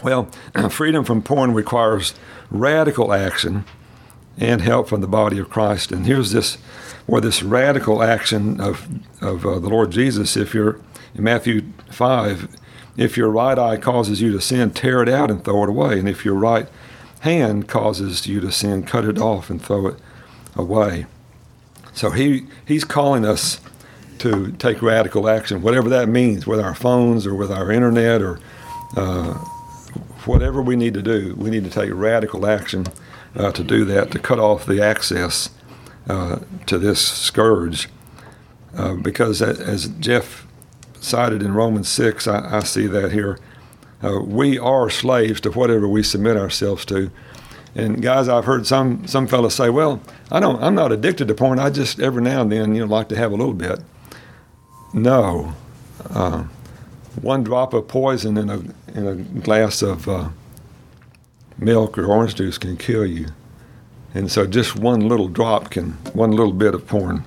Well, 0.03 0.29
freedom 0.69 1.03
from 1.05 1.21
porn 1.21 1.53
requires 1.53 2.15
radical 2.50 3.13
action 3.13 3.65
and 4.38 4.62
help 4.62 4.88
from 4.88 5.01
the 5.01 5.07
body 5.07 5.38
of 5.38 5.50
Christ. 5.50 5.91
And 5.91 6.05
here's 6.05 6.31
this, 6.31 6.55
where 7.05 7.21
this 7.21 7.43
radical 7.43 8.01
action 8.01 8.60
of 8.60 8.88
of 9.21 9.45
uh, 9.45 9.60
the 9.60 9.69
Lord 9.69 9.91
Jesus. 9.91 10.36
If 10.36 10.53
you're 10.53 10.79
in 11.13 11.24
Matthew 11.24 11.63
5, 11.91 12.48
if 13.01 13.17
your 13.17 13.29
right 13.29 13.58
eye 13.58 13.77
causes 13.77 14.22
you 14.22 14.31
to 14.31 14.41
sin, 14.41 14.72
tear 14.72 15.01
it 15.01 15.10
out 15.10 15.31
and 15.31 15.43
throw 15.43 15.63
it 15.63 15.70
away. 15.70 16.00
And 16.00 16.08
if 16.08 16.24
your 16.24 16.36
right 16.36 16.67
hand 17.22 17.67
causes 17.67 18.27
you 18.27 18.39
to 18.41 18.51
sin, 18.51 18.84
cut 18.84 19.05
it 19.05 19.17
off 19.17 19.50
and 19.50 19.62
throw 19.62 19.88
it 19.88 19.96
away. 20.55 21.05
So 21.93 22.12
he, 22.12 22.48
he's 22.65 22.84
calling 22.84 23.25
us 23.25 23.60
to 24.20 24.51
take 24.53 24.81
radical 24.81 25.27
action, 25.27 25.62
whatever 25.62 25.89
that 25.89 26.08
means, 26.08 26.46
with 26.46 26.60
our 26.60 26.75
phones 26.75 27.25
or 27.25 27.34
with 27.34 27.51
our 27.51 27.72
internet 27.72 28.22
or 28.22 28.39
uh, 28.96 29.34
whatever 30.25 30.62
we 30.62 30.75
need 30.75 30.93
to 30.93 31.01
do. 31.01 31.36
We 31.38 31.50
need 31.50 31.63
to 31.63 31.72
take 31.72 31.89
radical 31.91 32.46
action 32.46 32.86
uh, 33.36 33.51
to 33.51 33.63
do 33.63 33.84
that, 33.86 34.12
to 34.12 34.20
cut 34.20 34.39
off 34.39 34.65
the 34.65 34.81
access 34.81 35.50
uh, 36.08 36.39
to 36.67 36.77
this 36.77 37.01
scourge. 37.01 37.89
Uh, 38.75 38.93
because 38.93 39.41
as 39.41 39.88
Jeff 39.88 40.48
cited 41.01 41.43
in 41.43 41.53
Romans 41.53 41.89
6, 41.89 42.27
I, 42.27 42.58
I 42.58 42.63
see 42.63 42.88
that 42.88 43.12
here. 43.12 43.38
Uh, 44.03 44.20
we 44.22 44.58
are 44.58 44.89
slaves 44.89 45.41
to 45.41 45.51
whatever 45.51 45.88
we 45.88 46.03
submit 46.03 46.38
ourselves 46.38 46.86
to. 46.86 47.12
And 47.75 48.01
guys, 48.01 48.27
I've 48.27 48.46
heard 48.46 48.67
some 48.67 49.08
some 49.08 49.27
fellas 49.27 49.55
say, 49.55 49.70
"Well, 49.70 50.01
I 50.29 50.41
don't. 50.41 50.62
I'm 50.62 50.75
not 50.75 50.91
addicted 50.91 51.29
to 51.29 51.34
porn. 51.34 51.58
I 51.58 51.70
just 51.70 52.01
every 52.01 52.22
now 52.22 52.41
and 52.41 52.51
then, 52.51 52.75
you 52.75 52.86
know, 52.86 52.91
like 52.91 53.08
to 53.10 53.15
have 53.15 53.31
a 53.31 53.36
little 53.36 53.53
bit." 53.53 53.79
No, 54.93 55.53
uh, 56.10 56.43
one 57.22 57.43
drop 57.43 57.74
of 57.74 57.88
poison 57.88 58.38
in 58.38 58.50
a 58.50 58.60
in 58.93 59.08
a 59.08 59.15
glass 59.15 59.81
of 59.81 60.10
uh, 60.10 60.29
milk 61.58 61.98
or 61.98 62.08
orange 62.08 62.36
juice 62.36 62.58
can 62.58 62.75
kill 62.75 63.05
you, 63.05 63.27
and 64.13 64.29
so 64.29 64.46
just 64.46 64.75
one 64.75 65.08
little 65.08 65.29
drop 65.29 65.70
can, 65.70 65.91
one 66.12 66.31
little 66.31 66.53
bit 66.53 66.74
of 66.74 66.86
porn, 66.86 67.24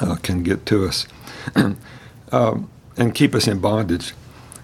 uh, 0.00 0.16
can 0.16 0.42
get 0.42 0.66
to 0.66 0.84
us, 0.84 1.06
um, 2.32 2.68
and 3.00 3.14
keep 3.14 3.34
us 3.34 3.48
in 3.48 3.58
bondage. 3.58 4.14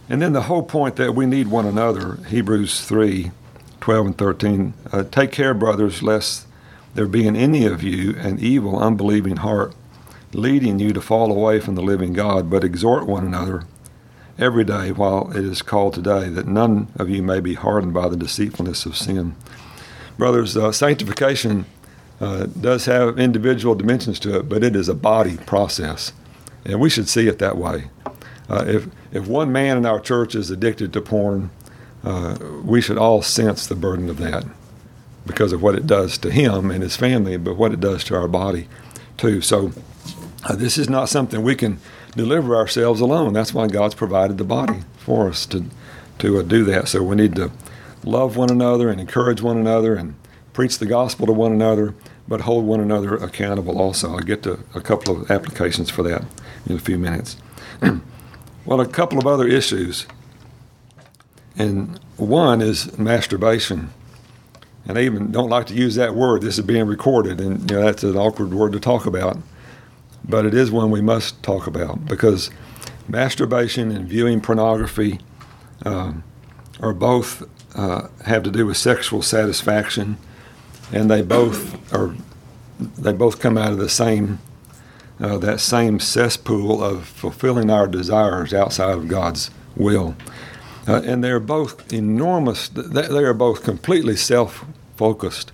And 0.08 0.22
then 0.22 0.34
the 0.34 0.42
whole 0.42 0.62
point 0.62 0.96
that 0.96 1.14
we 1.14 1.26
need 1.26 1.48
one 1.48 1.66
another, 1.66 2.18
Hebrews 2.28 2.82
3 2.82 3.32
12 3.80 4.06
and 4.06 4.18
13. 4.18 4.74
Uh, 4.92 5.04
Take 5.04 5.30
care, 5.30 5.54
brothers, 5.54 6.02
lest 6.02 6.46
there 6.94 7.06
be 7.06 7.26
in 7.26 7.36
any 7.36 7.66
of 7.66 7.82
you 7.82 8.16
an 8.16 8.38
evil, 8.40 8.78
unbelieving 8.78 9.36
heart, 9.36 9.74
leading 10.32 10.78
you 10.80 10.92
to 10.92 11.00
fall 11.00 11.30
away 11.30 11.60
from 11.60 11.76
the 11.76 11.82
living 11.82 12.12
God, 12.12 12.50
but 12.50 12.64
exhort 12.64 13.06
one 13.06 13.24
another 13.24 13.62
every 14.38 14.64
day 14.64 14.90
while 14.90 15.30
it 15.30 15.44
is 15.44 15.62
called 15.62 15.94
today, 15.94 16.28
that 16.30 16.48
none 16.48 16.88
of 16.96 17.08
you 17.08 17.22
may 17.22 17.38
be 17.38 17.54
hardened 17.54 17.94
by 17.94 18.08
the 18.08 18.16
deceitfulness 18.16 18.86
of 18.86 18.96
sin. 18.96 19.36
Brothers, 20.18 20.56
uh, 20.56 20.72
sanctification 20.72 21.64
uh, 22.20 22.46
does 22.46 22.86
have 22.86 23.20
individual 23.20 23.74
dimensions 23.74 24.18
to 24.20 24.40
it, 24.40 24.48
but 24.48 24.64
it 24.64 24.74
is 24.74 24.88
a 24.88 24.94
body 24.94 25.36
process, 25.46 26.12
and 26.64 26.80
we 26.80 26.90
should 26.90 27.08
see 27.08 27.28
it 27.28 27.38
that 27.38 27.56
way. 27.56 27.84
Uh, 28.48 28.64
if 28.66 28.86
if 29.12 29.26
one 29.26 29.50
man 29.50 29.76
in 29.76 29.86
our 29.86 30.00
church 30.00 30.34
is 30.34 30.50
addicted 30.50 30.92
to 30.92 31.00
porn, 31.00 31.50
uh, 32.04 32.36
we 32.64 32.80
should 32.80 32.98
all 32.98 33.22
sense 33.22 33.66
the 33.66 33.74
burden 33.74 34.08
of 34.08 34.18
that 34.18 34.44
because 35.26 35.52
of 35.52 35.62
what 35.62 35.74
it 35.74 35.86
does 35.86 36.16
to 36.18 36.30
him 36.30 36.70
and 36.70 36.82
his 36.82 36.96
family, 36.96 37.36
but 37.36 37.56
what 37.56 37.72
it 37.72 37.80
does 37.80 38.04
to 38.04 38.14
our 38.14 38.28
body 38.28 38.68
too. 39.16 39.40
So 39.40 39.72
uh, 40.44 40.54
this 40.54 40.78
is 40.78 40.88
not 40.88 41.08
something 41.08 41.42
we 41.42 41.56
can 41.56 41.80
deliver 42.14 42.54
ourselves 42.54 43.00
alone. 43.00 43.32
That's 43.32 43.52
why 43.52 43.66
God's 43.66 43.94
provided 43.94 44.38
the 44.38 44.44
body 44.44 44.82
for 44.98 45.28
us 45.28 45.46
to 45.46 45.64
to 46.18 46.38
uh, 46.38 46.42
do 46.42 46.64
that. 46.64 46.88
So 46.88 47.02
we 47.02 47.16
need 47.16 47.34
to 47.36 47.50
love 48.04 48.36
one 48.36 48.50
another 48.50 48.88
and 48.88 49.00
encourage 49.00 49.42
one 49.42 49.58
another 49.58 49.96
and 49.96 50.14
preach 50.52 50.78
the 50.78 50.86
gospel 50.86 51.26
to 51.26 51.32
one 51.32 51.52
another, 51.52 51.94
but 52.26 52.42
hold 52.42 52.64
one 52.64 52.80
another 52.80 53.16
accountable 53.16 53.78
also. 53.78 54.12
I'll 54.12 54.20
get 54.20 54.42
to 54.44 54.60
a 54.74 54.80
couple 54.80 55.20
of 55.20 55.30
applications 55.30 55.90
for 55.90 56.02
that 56.04 56.24
in 56.66 56.76
a 56.76 56.80
few 56.80 56.98
minutes. 56.98 57.36
well, 58.66 58.80
a 58.80 58.86
couple 58.86 59.18
of 59.18 59.26
other 59.26 59.46
issues 59.46 60.06
and 61.58 61.98
one 62.16 62.60
is 62.60 62.96
masturbation. 62.98 63.90
And 64.86 64.98
I 64.98 65.02
even 65.02 65.32
don't 65.32 65.48
like 65.48 65.66
to 65.66 65.74
use 65.74 65.96
that 65.96 66.14
word. 66.14 66.42
This 66.42 66.58
is 66.58 66.64
being 66.64 66.86
recorded, 66.86 67.40
and 67.40 67.68
you 67.68 67.76
know, 67.76 67.84
that's 67.84 68.04
an 68.04 68.16
awkward 68.16 68.54
word 68.54 68.72
to 68.72 68.80
talk 68.80 69.04
about. 69.06 69.38
But 70.24 70.46
it 70.46 70.54
is 70.54 70.70
one 70.70 70.90
we 70.90 71.00
must 71.00 71.42
talk 71.42 71.66
about 71.66 72.06
because 72.06 72.50
masturbation 73.08 73.90
and 73.90 74.06
viewing 74.06 74.40
pornography 74.40 75.18
um, 75.84 76.22
are 76.80 76.92
both 76.92 77.42
uh, 77.76 78.08
have 78.24 78.42
to 78.44 78.50
do 78.50 78.66
with 78.66 78.76
sexual 78.76 79.22
satisfaction, 79.22 80.18
and 80.92 81.10
they 81.10 81.22
both 81.22 81.92
are 81.92 82.14
they 82.78 83.12
both 83.12 83.40
come 83.40 83.58
out 83.58 83.72
of 83.72 83.78
the 83.78 83.88
same 83.88 84.38
uh, 85.20 85.38
that 85.38 85.60
same 85.60 85.98
cesspool 85.98 86.82
of 86.82 87.06
fulfilling 87.06 87.70
our 87.70 87.86
desires 87.86 88.52
outside 88.52 88.92
of 88.92 89.08
God's 89.08 89.50
will. 89.74 90.16
Uh, 90.86 91.02
and 91.04 91.24
they're 91.24 91.40
both 91.40 91.92
enormous, 91.92 92.68
they 92.68 93.24
are 93.24 93.34
both 93.34 93.64
completely 93.64 94.16
self 94.16 94.64
focused. 94.96 95.52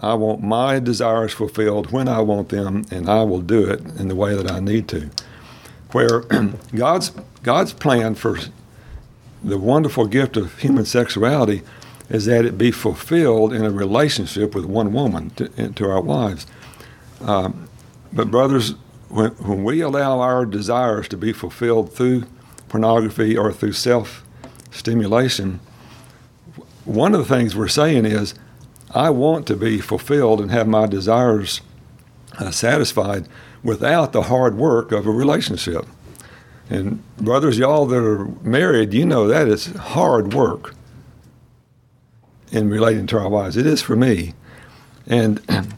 I 0.00 0.14
want 0.14 0.42
my 0.42 0.78
desires 0.78 1.32
fulfilled 1.32 1.90
when 1.90 2.08
I 2.08 2.20
want 2.20 2.50
them, 2.50 2.84
and 2.90 3.08
I 3.08 3.22
will 3.24 3.40
do 3.40 3.68
it 3.68 3.80
in 3.98 4.08
the 4.08 4.14
way 4.14 4.34
that 4.34 4.50
I 4.50 4.60
need 4.60 4.86
to. 4.88 5.10
Where 5.92 6.20
God's, 6.74 7.10
God's 7.42 7.72
plan 7.72 8.14
for 8.14 8.38
the 9.42 9.58
wonderful 9.58 10.06
gift 10.06 10.36
of 10.36 10.58
human 10.58 10.84
sexuality 10.84 11.62
is 12.10 12.26
that 12.26 12.44
it 12.44 12.56
be 12.56 12.70
fulfilled 12.70 13.52
in 13.52 13.64
a 13.64 13.70
relationship 13.70 14.54
with 14.54 14.64
one 14.64 14.92
woman 14.92 15.30
to, 15.30 15.72
to 15.72 15.90
our 15.90 16.00
wives. 16.00 16.46
Um, 17.20 17.68
but, 18.12 18.30
brothers, 18.30 18.74
when, 19.08 19.30
when 19.32 19.64
we 19.64 19.80
allow 19.80 20.20
our 20.20 20.44
desires 20.46 21.08
to 21.08 21.16
be 21.16 21.32
fulfilled 21.32 21.92
through 21.92 22.24
pornography 22.68 23.36
or 23.36 23.52
through 23.52 23.72
self 23.72 24.24
stimulation, 24.70 25.60
one 26.84 27.14
of 27.14 27.20
the 27.20 27.34
things 27.36 27.54
we're 27.54 27.68
saying 27.68 28.06
is, 28.06 28.34
I 28.90 29.10
want 29.10 29.46
to 29.48 29.56
be 29.56 29.80
fulfilled 29.80 30.40
and 30.40 30.50
have 30.50 30.66
my 30.66 30.86
desires 30.86 31.60
uh, 32.38 32.50
satisfied 32.50 33.28
without 33.62 34.12
the 34.12 34.22
hard 34.22 34.56
work 34.56 34.92
of 34.92 35.06
a 35.06 35.10
relationship. 35.10 35.86
And 36.70 37.02
brothers, 37.16 37.58
y'all 37.58 37.86
that 37.86 37.96
are 37.96 38.26
married, 38.42 38.92
you 38.92 39.04
know 39.04 39.26
that 39.28 39.48
it's 39.48 39.66
hard 39.76 40.32
work 40.32 40.74
in 42.50 42.68
relating 42.70 43.06
to 43.08 43.18
our 43.18 43.28
wives. 43.28 43.56
It 43.56 43.66
is 43.66 43.82
for 43.82 43.96
me. 43.96 44.34
And 45.06 45.40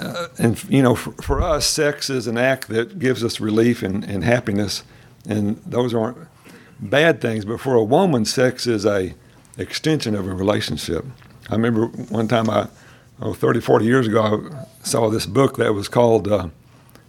uh, 0.00 0.28
and 0.38 0.62
you 0.64 0.82
know, 0.82 0.94
for, 0.94 1.12
for, 1.22 1.42
us, 1.42 1.66
sex 1.66 2.10
is 2.10 2.26
an 2.26 2.36
act 2.36 2.68
that 2.68 2.98
gives 2.98 3.22
us 3.22 3.40
relief 3.40 3.82
and, 3.82 4.04
and 4.04 4.24
happiness, 4.24 4.82
and 5.28 5.56
those 5.64 5.94
aren't 5.94 6.18
bad 6.80 7.20
things, 7.20 7.44
but 7.44 7.60
for 7.60 7.74
a 7.74 7.84
woman, 7.84 8.24
sex 8.24 8.66
is 8.66 8.84
a 8.84 9.14
extension 9.56 10.14
of 10.14 10.26
a 10.26 10.34
relationship. 10.34 11.04
I 11.48 11.54
remember 11.54 11.86
one 11.86 12.28
time 12.28 12.50
I, 12.50 12.68
oh, 13.20 13.34
30, 13.34 13.60
40 13.60 13.84
years 13.84 14.06
ago, 14.06 14.48
I 14.52 14.66
saw 14.84 15.08
this 15.10 15.26
book 15.26 15.56
that 15.58 15.72
was 15.74 15.88
called 15.88 16.28
uh, 16.28 16.48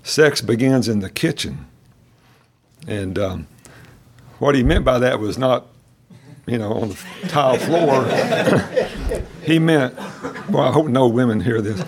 Sex 0.03 0.41
Begins 0.41 0.87
in 0.87 0.99
the 0.99 1.09
Kitchen. 1.09 1.65
And 2.87 3.17
um, 3.17 3.47
what 4.39 4.55
he 4.55 4.63
meant 4.63 4.85
by 4.85 4.99
that 4.99 5.19
was 5.19 5.37
not, 5.37 5.67
you 6.45 6.57
know, 6.57 6.73
on 6.73 6.89
the 6.89 6.97
tile 7.27 7.57
floor. 7.57 9.25
he 9.45 9.59
meant, 9.59 9.95
well, 10.49 10.63
I 10.63 10.71
hope 10.71 10.87
no 10.87 11.07
women 11.07 11.39
hear 11.39 11.61
this. 11.61 11.79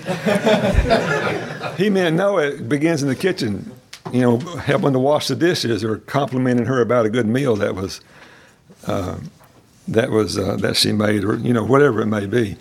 he 1.78 1.90
meant, 1.90 2.16
no, 2.16 2.38
it 2.38 2.70
begins 2.70 3.02
in 3.02 3.10
the 3.10 3.16
kitchen 3.16 3.72
you 4.12 4.22
know, 4.22 4.38
helping 4.38 4.94
to 4.94 5.00
wash 5.00 5.28
the 5.28 5.36
dishes 5.36 5.84
or 5.84 5.98
complimenting 5.98 6.66
her 6.66 6.82
about 6.82 7.06
a 7.06 7.10
good 7.10 7.26
meal 7.26 7.56
that 7.58 7.76
was 7.76 8.02
uh, 8.86 9.18
that 9.88 10.12
was 10.12 10.38
uh, 10.38 10.58
that 10.58 10.76
she 10.76 10.92
made, 10.92 11.24
or 11.24 11.36
you 11.38 11.54
know, 11.54 11.64
whatever 11.64 12.02
it 12.02 12.08
may 12.08 12.26
be. 12.26 12.58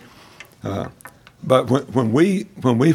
Uh, 0.63 0.89
but 1.43 1.69
when, 1.69 1.83
when 1.85 2.13
we 2.13 2.47
when 2.63 2.79
we 2.79 2.95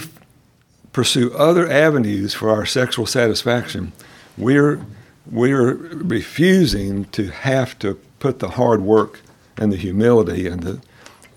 pursue 0.93 1.34
other 1.34 1.70
avenues 1.70 2.34
for 2.34 2.50
our 2.50 2.65
sexual 2.65 3.05
satisfaction, 3.05 3.91
we're 4.38 4.86
we're 5.29 5.74
refusing 5.74 7.05
to 7.05 7.29
have 7.29 7.77
to 7.79 7.96
put 8.20 8.39
the 8.39 8.50
hard 8.50 8.81
work 8.81 9.22
and 9.58 9.72
the 9.72 9.77
humility 9.77 10.48
and 10.48 10.63
the 10.63 10.81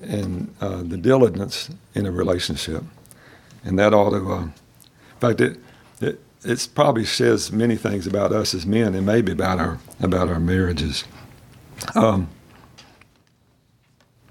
and 0.05 0.55
uh, 0.61 0.83
the 0.83 0.97
diligence 0.97 1.71
in 1.95 2.07
a 2.07 2.11
relationship, 2.11 2.83
and 3.65 3.79
that 3.79 3.93
ought 3.95 4.11
to. 4.11 4.33
Uh, 4.33 4.43
in 4.43 4.53
fact, 5.21 5.41
it, 5.41 5.59
it 6.01 6.21
it 6.45 6.69
probably 6.75 7.05
says 7.05 7.53
many 7.53 7.77
things 7.77 8.07
about 8.07 8.33
us 8.33 8.55
as 8.55 8.67
men 8.67 8.95
and 8.95 9.07
maybe 9.07 9.33
about 9.33 9.59
our 9.59 9.79
about 10.01 10.29
our 10.29 10.41
marriages. 10.41 11.05
Um, 11.95 12.29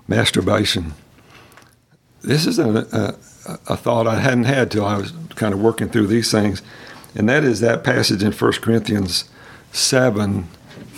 masturbation. 0.08 0.94
This 2.22 2.46
is 2.46 2.60
a, 2.60 3.18
a, 3.48 3.60
a, 3.74 3.78
thought 3.78 4.08
I 4.08 4.20
hadn't 4.20 4.46
had 4.46 4.72
till 4.72 4.86
I 4.86 4.98
was 4.98 5.12
kind 5.36 5.54
of 5.54 5.62
working 5.62 5.90
through 5.90 6.08
these 6.08 6.32
things, 6.32 6.62
and 7.16 7.28
that 7.28 7.44
is 7.44 7.60
that 7.60 7.84
passage 7.84 8.24
in 8.24 8.32
1 8.32 8.52
Corinthians 8.54 9.26
7 9.72 10.48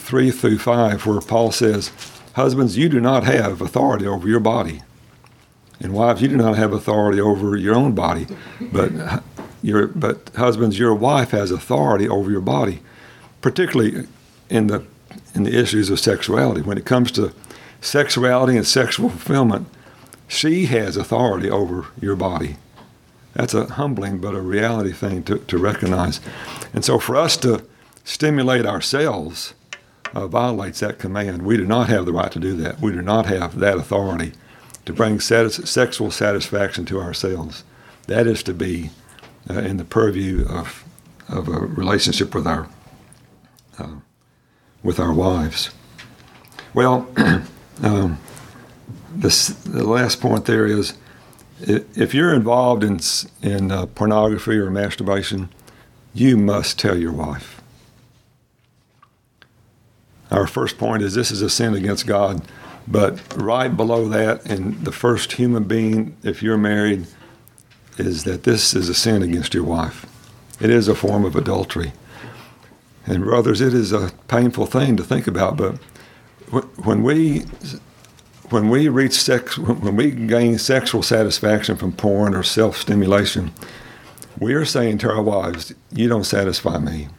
3 0.05 0.31
through 0.31 0.59
5, 0.59 1.05
where 1.07 1.19
Paul 1.19 1.51
says, 1.51 1.91
Husbands, 2.35 2.77
you 2.77 2.89
do 2.89 2.99
not 2.99 3.23
have 3.23 3.61
authority 3.61 4.05
over 4.05 4.27
your 4.27 4.41
body. 4.41 4.81
And 5.79 5.93
wives, 5.93 6.21
you 6.21 6.27
do 6.27 6.35
not 6.35 6.57
have 6.57 6.73
authority 6.73 7.19
over 7.21 7.55
your 7.55 7.75
own 7.75 7.93
body, 7.93 8.27
but 8.59 8.91
your, 9.63 9.87
but 9.87 10.31
husbands, 10.35 10.77
your 10.77 10.93
wife 10.93 11.31
has 11.31 11.49
authority 11.49 12.09
over 12.09 12.29
your 12.29 12.41
body, 12.41 12.81
particularly 13.41 14.07
in 14.49 14.67
the 14.67 14.85
in 15.33 15.43
the 15.43 15.57
issues 15.57 15.89
of 15.89 15.99
sexuality. 15.99 16.61
When 16.61 16.77
it 16.77 16.85
comes 16.85 17.09
to 17.13 17.33
sexuality 17.79 18.57
and 18.57 18.67
sexual 18.67 19.09
fulfillment, 19.09 19.67
she 20.27 20.65
has 20.65 20.97
authority 20.97 21.49
over 21.49 21.87
your 22.01 22.17
body. 22.17 22.57
That's 23.33 23.53
a 23.53 23.65
humbling 23.65 24.19
but 24.19 24.35
a 24.35 24.41
reality 24.41 24.91
thing 24.91 25.23
to, 25.23 25.37
to 25.37 25.57
recognize. 25.57 26.19
And 26.73 26.83
so 26.83 26.99
for 26.99 27.15
us 27.15 27.37
to 27.37 27.65
stimulate 28.03 28.65
ourselves 28.65 29.53
uh, 30.15 30.27
violates 30.27 30.79
that 30.79 30.97
command. 30.97 31.43
We 31.43 31.57
do 31.57 31.65
not 31.65 31.89
have 31.89 32.05
the 32.05 32.13
right 32.13 32.31
to 32.31 32.39
do 32.39 32.55
that. 32.57 32.79
We 32.79 32.93
do 32.93 33.01
not 33.01 33.25
have 33.25 33.59
that 33.59 33.77
authority 33.77 34.31
to 34.85 34.93
bring 34.93 35.19
satis- 35.19 35.69
sexual 35.69 36.09
satisfaction 36.09 36.85
to 36.85 37.01
ourselves. 37.01 37.63
That 38.07 38.25
is 38.25 38.41
to 38.43 38.53
be 38.53 38.91
uh, 39.49 39.59
in 39.59 39.77
the 39.77 39.83
purview 39.83 40.45
of, 40.47 40.85
of 41.27 41.49
a 41.49 41.59
relationship 41.59 42.33
with 42.33 42.47
our, 42.47 42.69
uh, 43.77 43.95
with 44.81 44.99
our 44.99 45.13
wives. 45.13 45.71
Well, 46.73 47.07
um, 47.83 48.19
this, 49.13 49.47
the 49.47 49.83
last 49.83 50.21
point 50.21 50.45
there 50.45 50.65
is 50.65 50.97
if 51.59 52.13
you're 52.13 52.33
involved 52.33 52.83
in, 52.83 52.99
in 53.41 53.71
uh, 53.71 53.85
pornography 53.87 54.57
or 54.57 54.69
masturbation, 54.69 55.49
you 56.13 56.37
must 56.37 56.77
tell 56.77 56.97
your 56.97 57.13
wife. 57.13 57.54
Our 60.31 60.47
first 60.47 60.77
point 60.77 61.03
is 61.03 61.13
this 61.13 61.31
is 61.31 61.41
a 61.41 61.49
sin 61.49 61.75
against 61.75 62.07
God, 62.07 62.41
but 62.87 63.19
right 63.35 63.75
below 63.75 64.07
that, 64.09 64.45
and 64.45 64.83
the 64.83 64.91
first 64.91 65.33
human 65.33 65.63
being, 65.63 66.17
if 66.23 66.41
you're 66.43 66.57
married, 66.57 67.07
is 67.97 68.23
that 68.23 68.43
this 68.43 68.73
is 68.73 68.89
a 68.89 68.93
sin 68.93 69.21
against 69.23 69.53
your 69.53 69.63
wife. 69.63 70.05
It 70.59 70.69
is 70.69 70.87
a 70.87 70.95
form 70.95 71.25
of 71.25 71.35
adultery. 71.35 71.93
And 73.05 73.23
brothers, 73.23 73.61
it 73.61 73.73
is 73.73 73.91
a 73.91 74.11
painful 74.27 74.65
thing 74.65 74.97
to 74.97 75.03
think 75.03 75.27
about, 75.27 75.57
but 75.57 75.75
when 76.85 77.03
we 77.03 77.45
when 78.49 78.69
we 78.69 78.87
reach 78.87 79.13
sex 79.13 79.57
when 79.57 79.95
we 79.95 80.11
gain 80.11 80.57
sexual 80.59 81.01
satisfaction 81.01 81.75
from 81.75 81.91
porn 81.91 82.35
or 82.35 82.43
self-stimulation, 82.43 83.51
we 84.39 84.53
are 84.53 84.65
saying 84.65 84.99
to 84.99 85.09
our 85.09 85.21
wives, 85.21 85.73
"You 85.91 86.07
don't 86.07 86.25
satisfy 86.25 86.77
me. 86.77 87.09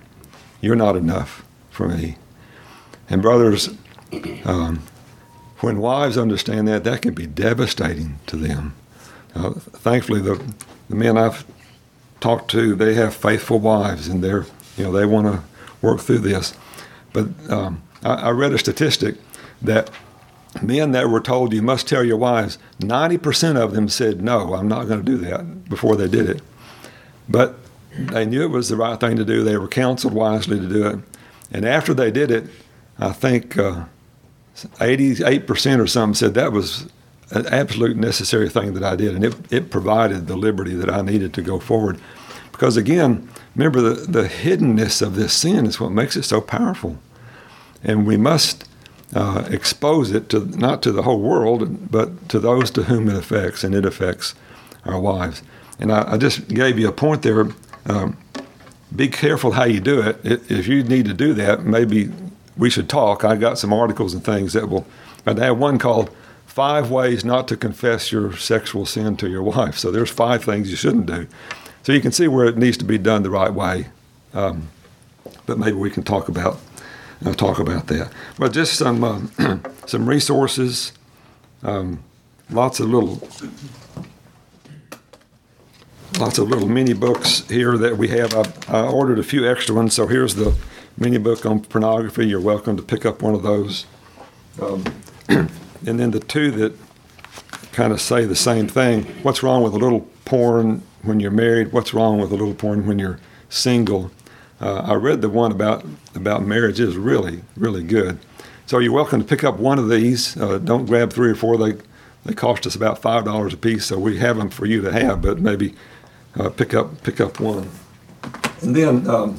You're 0.60 0.76
not 0.76 0.96
enough 0.96 1.44
for 1.70 1.88
me." 1.88 2.16
And 3.08 3.22
brothers, 3.22 3.70
um, 4.44 4.82
when 5.60 5.78
wives 5.78 6.18
understand 6.18 6.68
that, 6.68 6.84
that 6.84 7.02
can 7.02 7.14
be 7.14 7.26
devastating 7.26 8.18
to 8.26 8.36
them. 8.36 8.74
Uh, 9.34 9.50
thankfully, 9.50 10.20
the, 10.20 10.42
the 10.88 10.96
men 10.96 11.16
I've 11.16 11.44
talked 12.20 12.50
to, 12.52 12.74
they 12.74 12.94
have 12.94 13.14
faithful 13.14 13.58
wives, 13.58 14.08
and 14.08 14.22
they're 14.22 14.46
you 14.76 14.84
know 14.84 14.92
they 14.92 15.06
want 15.06 15.26
to 15.26 15.42
work 15.82 16.00
through 16.00 16.18
this. 16.18 16.54
But 17.12 17.28
um, 17.50 17.82
I, 18.02 18.14
I 18.14 18.30
read 18.30 18.52
a 18.52 18.58
statistic 18.58 19.16
that 19.62 19.90
men 20.62 20.92
that 20.92 21.08
were 21.08 21.20
told 21.20 21.52
you 21.52 21.62
must 21.62 21.88
tell 21.88 22.04
your 22.04 22.16
wives, 22.16 22.58
90% 22.80 23.56
of 23.56 23.72
them 23.74 23.88
said, 23.88 24.22
no, 24.22 24.54
I'm 24.54 24.68
not 24.68 24.88
going 24.88 25.04
to 25.04 25.06
do 25.06 25.18
that 25.18 25.68
before 25.68 25.96
they 25.96 26.08
did 26.08 26.28
it. 26.28 26.42
But 27.28 27.58
they 27.98 28.24
knew 28.26 28.44
it 28.44 28.50
was 28.50 28.68
the 28.68 28.76
right 28.76 28.98
thing 28.98 29.16
to 29.16 29.24
do. 29.24 29.42
They 29.42 29.56
were 29.56 29.68
counseled 29.68 30.14
wisely 30.14 30.58
to 30.60 30.68
do 30.68 30.86
it. 30.86 30.98
And 31.50 31.64
after 31.64 31.94
they 31.94 32.10
did 32.10 32.30
it, 32.30 32.46
I 32.98 33.12
think 33.12 33.58
uh, 33.58 33.84
88% 34.56 35.80
or 35.80 35.86
something 35.86 36.14
said 36.14 36.34
that 36.34 36.52
was 36.52 36.88
an 37.30 37.46
absolute 37.48 37.96
necessary 37.96 38.48
thing 38.48 38.74
that 38.74 38.84
I 38.84 38.96
did. 38.96 39.14
And 39.14 39.24
it, 39.24 39.34
it 39.52 39.70
provided 39.70 40.26
the 40.26 40.36
liberty 40.36 40.74
that 40.74 40.90
I 40.90 41.02
needed 41.02 41.34
to 41.34 41.42
go 41.42 41.58
forward. 41.58 42.00
Because 42.52 42.76
again, 42.76 43.28
remember 43.54 43.80
the, 43.80 43.94
the 44.10 44.28
hiddenness 44.28 45.02
of 45.02 45.16
this 45.16 45.32
sin 45.32 45.66
is 45.66 45.80
what 45.80 45.90
makes 45.90 46.16
it 46.16 46.22
so 46.22 46.40
powerful. 46.40 46.98
And 47.82 48.06
we 48.06 48.16
must 48.16 48.66
uh, 49.14 49.46
expose 49.50 50.10
it 50.10 50.28
to 50.30 50.44
not 50.58 50.82
to 50.82 50.92
the 50.92 51.02
whole 51.02 51.20
world, 51.20 51.90
but 51.90 52.28
to 52.30 52.38
those 52.38 52.70
to 52.72 52.84
whom 52.84 53.08
it 53.08 53.16
affects, 53.16 53.62
and 53.62 53.74
it 53.74 53.84
affects 53.84 54.34
our 54.84 54.98
wives. 54.98 55.42
And 55.78 55.92
I, 55.92 56.12
I 56.12 56.16
just 56.16 56.48
gave 56.48 56.78
you 56.78 56.88
a 56.88 56.92
point 56.92 57.22
there. 57.22 57.46
Um, 57.86 58.16
be 58.94 59.08
careful 59.08 59.52
how 59.52 59.64
you 59.64 59.80
do 59.80 60.00
it. 60.00 60.24
it. 60.24 60.50
If 60.50 60.66
you 60.66 60.82
need 60.82 61.04
to 61.06 61.14
do 61.14 61.34
that, 61.34 61.64
maybe 61.64 62.10
we 62.56 62.70
should 62.70 62.88
talk. 62.88 63.24
I 63.24 63.36
got 63.36 63.58
some 63.58 63.72
articles 63.72 64.14
and 64.14 64.24
things 64.24 64.52
that 64.52 64.68
will. 64.68 64.86
I 65.26 65.34
have 65.34 65.58
one 65.58 65.78
called 65.78 66.10
Five 66.46 66.90
Ways 66.90 67.24
Not 67.24 67.48
to 67.48 67.56
Confess 67.56 68.12
Your 68.12 68.36
Sexual 68.36 68.86
Sin 68.86 69.16
to 69.18 69.28
Your 69.28 69.42
Wife. 69.42 69.76
So 69.76 69.90
there's 69.90 70.10
five 70.10 70.44
things 70.44 70.70
you 70.70 70.76
shouldn't 70.76 71.06
do. 71.06 71.26
So 71.82 71.92
you 71.92 72.00
can 72.00 72.12
see 72.12 72.28
where 72.28 72.46
it 72.46 72.56
needs 72.56 72.76
to 72.78 72.84
be 72.84 72.98
done 72.98 73.22
the 73.22 73.30
right 73.30 73.52
way. 73.52 73.88
Um, 74.32 74.68
but 75.46 75.58
maybe 75.58 75.76
we 75.76 75.90
can 75.90 76.02
talk 76.02 76.28
about 76.28 76.58
uh, 77.24 77.32
talk 77.32 77.58
about 77.58 77.86
that. 77.86 78.12
But 78.38 78.52
just 78.52 78.74
some 78.74 79.04
uh, 79.04 79.58
some 79.86 80.08
resources, 80.08 80.92
um, 81.62 82.02
lots 82.50 82.80
of 82.80 82.88
little 82.88 83.26
lots 86.18 86.38
of 86.38 86.48
little 86.48 86.68
mini 86.68 86.92
books 86.92 87.46
here 87.48 87.76
that 87.78 87.96
we 87.96 88.08
have. 88.08 88.34
I, 88.34 88.78
I 88.78 88.86
ordered 88.86 89.18
a 89.18 89.22
few 89.22 89.48
extra 89.48 89.74
ones, 89.74 89.94
so 89.94 90.06
here's 90.06 90.34
the 90.34 90.54
mini 90.98 91.18
book 91.18 91.44
on 91.44 91.60
pornography. 91.60 92.26
You're 92.26 92.40
welcome 92.40 92.76
to 92.76 92.82
pick 92.82 93.04
up 93.04 93.22
one 93.22 93.34
of 93.34 93.42
those. 93.42 93.86
Um, 94.60 94.84
and 95.28 96.00
then 96.00 96.10
the 96.10 96.20
two 96.20 96.50
that 96.52 96.74
kind 97.72 97.92
of 97.92 98.00
say 98.00 98.24
the 98.24 98.36
same 98.36 98.68
thing. 98.68 99.04
What's 99.22 99.42
wrong 99.42 99.62
with 99.62 99.74
a 99.74 99.78
little 99.78 100.08
porn 100.24 100.82
when 101.02 101.20
you're 101.20 101.30
married? 101.30 101.72
What's 101.72 101.92
wrong 101.92 102.18
with 102.18 102.32
a 102.32 102.34
little 102.34 102.54
porn 102.54 102.86
when 102.86 102.98
you're 102.98 103.20
single? 103.48 104.10
Uh, 104.60 104.78
I 104.78 104.94
read 104.94 105.20
the 105.20 105.28
one 105.28 105.52
about 105.52 105.84
about 106.14 106.42
marriage 106.42 106.80
is 106.80 106.96
really 106.96 107.42
really 107.56 107.82
good. 107.82 108.18
So 108.64 108.78
you're 108.78 108.92
welcome 108.92 109.20
to 109.20 109.26
pick 109.26 109.44
up 109.44 109.58
one 109.58 109.78
of 109.78 109.90
these. 109.90 110.36
Uh, 110.36 110.58
don't 110.58 110.86
grab 110.86 111.12
three 111.12 111.30
or 111.30 111.34
four. 111.34 111.58
They 111.58 111.78
they 112.24 112.32
cost 112.32 112.66
us 112.66 112.74
about 112.74 113.02
five 113.02 113.24
dollars 113.24 113.52
a 113.52 113.58
piece, 113.58 113.84
so 113.84 113.98
we 113.98 114.16
have 114.18 114.38
them 114.38 114.48
for 114.48 114.64
you 114.64 114.80
to 114.80 114.90
have. 114.90 115.20
But 115.20 115.38
maybe 115.40 115.74
uh, 116.38 116.48
pick 116.48 116.72
up 116.72 117.02
pick 117.02 117.20
up 117.20 117.38
one. 117.38 117.68
And 118.62 118.74
then 118.74 119.06
um, 119.06 119.38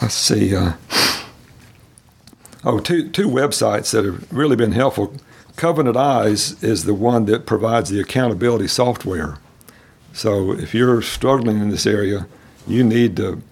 let's 0.00 0.14
see. 0.14 0.54
Uh, 0.54 0.72
oh, 2.64 2.80
two 2.80 3.08
two 3.08 3.28
websites 3.28 3.92
that 3.92 4.04
have 4.04 4.32
really 4.32 4.56
been 4.56 4.72
helpful. 4.72 5.14
Covenant 5.56 5.96
Eyes 5.96 6.62
is 6.62 6.84
the 6.84 6.94
one 6.94 7.24
that 7.26 7.46
provides 7.46 7.90
the 7.90 8.00
accountability 8.00 8.68
software. 8.68 9.38
So 10.12 10.52
if 10.52 10.74
you're 10.74 11.02
struggling 11.02 11.60
in 11.60 11.70
this 11.70 11.86
area, 11.86 12.26
you 12.66 12.84
need 12.84 13.16
to 13.16 13.42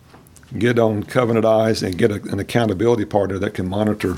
get 0.56 0.78
on 0.78 1.02
Covenant 1.02 1.44
Eyes 1.44 1.82
and 1.82 1.98
get 1.98 2.10
a, 2.10 2.22
an 2.30 2.38
accountability 2.38 3.04
partner 3.04 3.38
that 3.38 3.54
can 3.54 3.68
monitor 3.68 4.16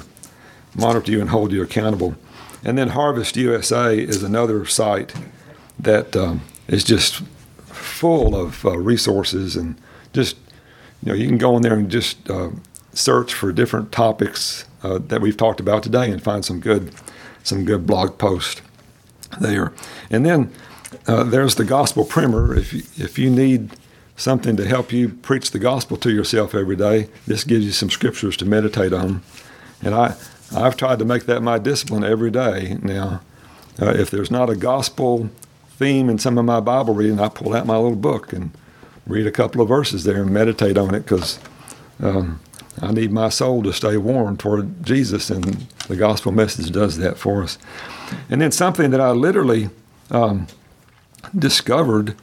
monitor 0.74 1.10
you 1.10 1.20
and 1.20 1.30
hold 1.30 1.52
you 1.52 1.62
accountable. 1.62 2.14
And 2.64 2.76
then 2.76 2.88
Harvest 2.88 3.36
USA 3.36 3.98
is 3.98 4.22
another 4.22 4.66
site 4.66 5.14
that 5.78 6.14
um, 6.16 6.42
is 6.66 6.84
just 6.84 7.22
full 7.66 8.36
of 8.36 8.64
uh, 8.64 8.76
resources 8.76 9.56
and 9.56 9.80
just 10.12 10.36
you 11.02 11.12
know 11.12 11.14
you 11.14 11.26
can 11.26 11.38
go 11.38 11.56
in 11.56 11.62
there 11.62 11.74
and 11.74 11.90
just 11.90 12.28
uh, 12.30 12.50
search 12.92 13.34
for 13.34 13.52
different 13.52 13.92
topics 13.92 14.64
uh, 14.82 14.98
that 14.98 15.20
we've 15.20 15.36
talked 15.36 15.60
about 15.60 15.82
today 15.82 16.10
and 16.10 16.22
find 16.22 16.44
some 16.44 16.60
good 16.60 16.92
some 17.42 17.64
good 17.64 17.86
blog 17.86 18.18
posts 18.18 18.62
there. 19.40 19.72
And 20.10 20.24
then 20.24 20.52
uh, 21.06 21.24
there's 21.24 21.54
the 21.54 21.64
Gospel 21.64 22.04
Primer. 22.04 22.54
If 22.54 22.72
you, 22.72 22.82
if 22.96 23.18
you 23.18 23.30
need 23.30 23.70
something 24.16 24.56
to 24.56 24.66
help 24.66 24.92
you 24.92 25.08
preach 25.08 25.52
the 25.52 25.58
gospel 25.58 25.96
to 25.98 26.10
yourself 26.10 26.54
every 26.54 26.76
day, 26.76 27.08
this 27.26 27.44
gives 27.44 27.64
you 27.64 27.72
some 27.72 27.90
scriptures 27.90 28.36
to 28.38 28.44
meditate 28.44 28.92
on. 28.92 29.22
And 29.82 29.94
I 29.94 30.16
I've 30.54 30.76
tried 30.76 30.98
to 30.98 31.04
make 31.04 31.26
that 31.26 31.42
my 31.42 31.58
discipline 31.58 32.04
every 32.04 32.30
day. 32.30 32.78
Now, 32.82 33.20
uh, 33.80 33.90
if 33.90 34.10
there's 34.10 34.30
not 34.30 34.50
a 34.50 34.56
gospel 34.56 35.30
theme 35.70 36.08
in 36.08 36.18
some 36.18 36.38
of 36.38 36.44
my 36.44 36.60
Bible 36.60 36.94
reading, 36.94 37.20
I 37.20 37.28
pull 37.28 37.54
out 37.54 37.66
my 37.66 37.76
little 37.76 37.96
book 37.96 38.32
and 38.32 38.50
read 39.08 39.26
a 39.26 39.32
couple 39.32 39.60
of 39.60 39.68
verses 39.68 40.04
there 40.04 40.22
and 40.22 40.30
meditate 40.30 40.78
on 40.78 40.94
it 40.94 41.00
because 41.00 41.40
um, 42.00 42.40
I 42.80 42.92
need 42.92 43.10
my 43.10 43.30
soul 43.30 43.62
to 43.64 43.72
stay 43.72 43.96
warm 43.96 44.36
toward 44.36 44.84
Jesus, 44.84 45.30
and 45.30 45.66
the 45.88 45.96
gospel 45.96 46.30
message 46.30 46.70
does 46.70 46.98
that 46.98 47.16
for 47.16 47.42
us. 47.42 47.58
And 48.30 48.40
then 48.40 48.52
something 48.52 48.90
that 48.90 49.00
I 49.00 49.10
literally 49.10 49.70
um, 50.10 50.46
discovered 51.36 52.14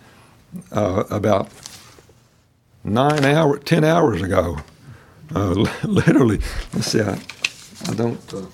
uh, 0.72 1.04
about 1.10 1.50
nine 2.84 3.26
hours, 3.26 3.62
ten 3.66 3.84
hours 3.84 4.22
ago. 4.22 4.60
Uh, 5.34 5.66
literally, 5.84 6.40
let's 6.74 6.88
see, 6.88 7.02
I, 7.02 7.20
I 7.90 7.94
don't. 7.96 8.34
Uh, 8.34 8.46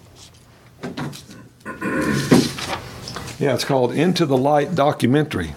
yeah, 3.39 3.53
it's 3.53 3.65
called 3.65 3.91
Into 3.93 4.25
the 4.25 4.37
Light 4.37 4.73
documentary. 4.73 5.53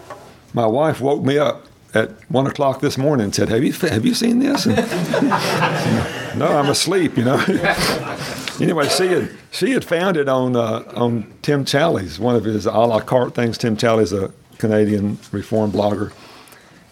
My 0.53 0.67
wife 0.67 1.01
woke 1.01 1.23
me 1.23 1.39
up 1.39 1.67
at 1.95 2.11
one 2.29 2.47
o'clock 2.47 2.81
this 2.81 2.99
morning 2.99 3.25
and 3.25 3.35
said, 3.35 3.49
"Have 3.49 3.65
you 3.65 3.73
have 3.73 4.05
you 4.05 4.15
seen 4.15 4.41
this?" 4.41 4.67
And, 4.67 4.77
no, 6.39 6.47
I'm 6.47 6.69
asleep. 6.69 7.17
You 7.17 7.25
know. 7.25 7.45
anyway, 8.61 8.89
she 8.89 9.07
had 9.07 9.31
she 9.51 9.71
had 9.71 9.85
found 9.85 10.17
it 10.17 10.29
on 10.29 10.57
uh, 10.57 10.85
on 10.95 11.33
Tim 11.43 11.65
Challies, 11.65 12.19
one 12.19 12.35
of 12.35 12.45
his 12.45 12.67
a 12.67 12.73
la 12.73 13.01
carte 13.01 13.35
things. 13.35 13.57
Tim 13.57 13.77
Challies, 13.77 14.13
a 14.13 14.33
Canadian 14.59 15.19
reform 15.31 15.71
blogger, 15.71 16.13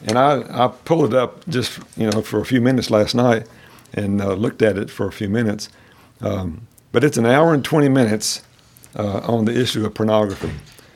and 0.06 0.18
I 0.18 0.42
I 0.64 0.68
pulled 0.68 1.12
it 1.12 1.14
up 1.14 1.46
just 1.48 1.80
you 1.96 2.10
know 2.10 2.22
for 2.22 2.40
a 2.40 2.46
few 2.46 2.60
minutes 2.60 2.90
last 2.90 3.14
night 3.14 3.46
and 3.94 4.22
uh, 4.22 4.34
looked 4.34 4.62
at 4.62 4.78
it 4.78 4.90
for 4.90 5.06
a 5.06 5.12
few 5.12 5.28
minutes. 5.28 5.68
Um, 6.20 6.66
but 6.92 7.04
it's 7.04 7.16
an 7.16 7.26
hour 7.26 7.52
and 7.52 7.64
20 7.64 7.88
minutes 7.88 8.42
uh, 8.96 9.18
on 9.20 9.44
the 9.44 9.58
issue 9.58 9.84
of 9.84 9.94
pornography. 9.94 10.52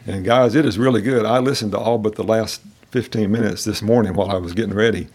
And 0.07 0.25
guys, 0.25 0.55
it 0.55 0.65
is 0.65 0.79
really 0.79 1.03
good. 1.03 1.27
I 1.27 1.39
listened 1.39 1.73
to 1.73 1.79
all 1.79 1.99
but 1.99 2.15
the 2.15 2.23
last 2.23 2.63
15 2.97 3.31
minutes 3.31 3.65
this 3.65 3.83
morning 3.83 4.15
while 4.15 4.31
I 4.31 4.39
was 4.39 4.55
getting 4.55 4.73
ready. 4.73 5.09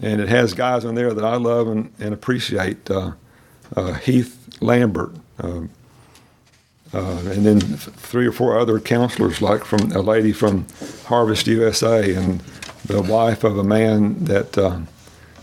And 0.00 0.20
it 0.20 0.28
has 0.28 0.54
guys 0.54 0.84
on 0.84 0.94
there 0.94 1.12
that 1.12 1.24
I 1.24 1.34
love 1.34 1.66
and, 1.66 1.92
and 1.98 2.14
appreciate. 2.14 2.88
Uh, 2.88 3.14
uh, 3.74 3.94
Heath 3.94 4.62
Lambert, 4.62 5.10
um, 5.40 5.70
uh, 6.94 7.18
and 7.26 7.44
then 7.44 7.58
three 7.60 8.28
or 8.28 8.30
four 8.30 8.56
other 8.56 8.78
counselors, 8.78 9.42
like 9.42 9.64
from 9.64 9.90
a 9.90 9.98
lady 9.98 10.32
from 10.32 10.68
Harvest 11.06 11.48
USA, 11.48 12.14
and 12.14 12.38
the 12.84 13.02
wife 13.02 13.42
of 13.42 13.58
a 13.58 13.64
man 13.64 14.24
that 14.26 14.56
uh, 14.56 14.78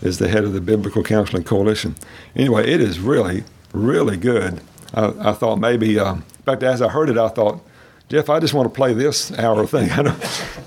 is 0.00 0.18
the 0.18 0.28
head 0.28 0.44
of 0.44 0.54
the 0.54 0.62
Biblical 0.62 1.02
Counseling 1.02 1.44
Coalition. 1.44 1.96
Anyway, 2.34 2.66
it 2.66 2.80
is 2.80 2.98
really, 2.98 3.44
really 3.74 4.16
good. 4.16 4.62
I, 4.94 5.12
I 5.18 5.32
thought 5.34 5.56
maybe, 5.56 5.98
uh, 5.98 6.14
in 6.14 6.22
fact, 6.46 6.62
as 6.62 6.80
I 6.80 6.88
heard 6.88 7.10
it, 7.10 7.18
I 7.18 7.28
thought, 7.28 7.60
Jeff, 8.08 8.28
I 8.28 8.38
just 8.38 8.52
want 8.52 8.66
to 8.66 8.74
play 8.74 8.92
this 8.92 9.36
hour 9.38 9.66
thing. 9.66 9.90
I 9.92 10.02
know 10.02 10.16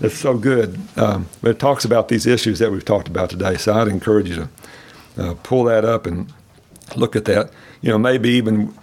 it's 0.02 0.18
so 0.18 0.38
good. 0.38 0.80
Um, 0.98 1.28
but 1.42 1.52
it 1.52 1.60
talks 1.60 1.86
about 1.86 2.08
these 2.08 2.26
issues 2.26 2.60
that 2.60 2.72
we've 2.72 2.86
talked 2.86 3.08
about 3.08 3.30
today. 3.30 3.58
So 3.58 3.74
I'd 3.74 3.88
encourage 3.88 4.30
you 4.30 4.36
to 4.36 4.50
uh, 5.18 5.34
pull 5.44 5.64
that 5.66 5.86
up 5.86 6.06
and 6.06 6.34
look 6.96 7.16
at 7.16 7.26
that. 7.26 7.52
You 7.82 7.90
know, 7.90 7.98
maybe 7.98 8.30
even 8.30 8.74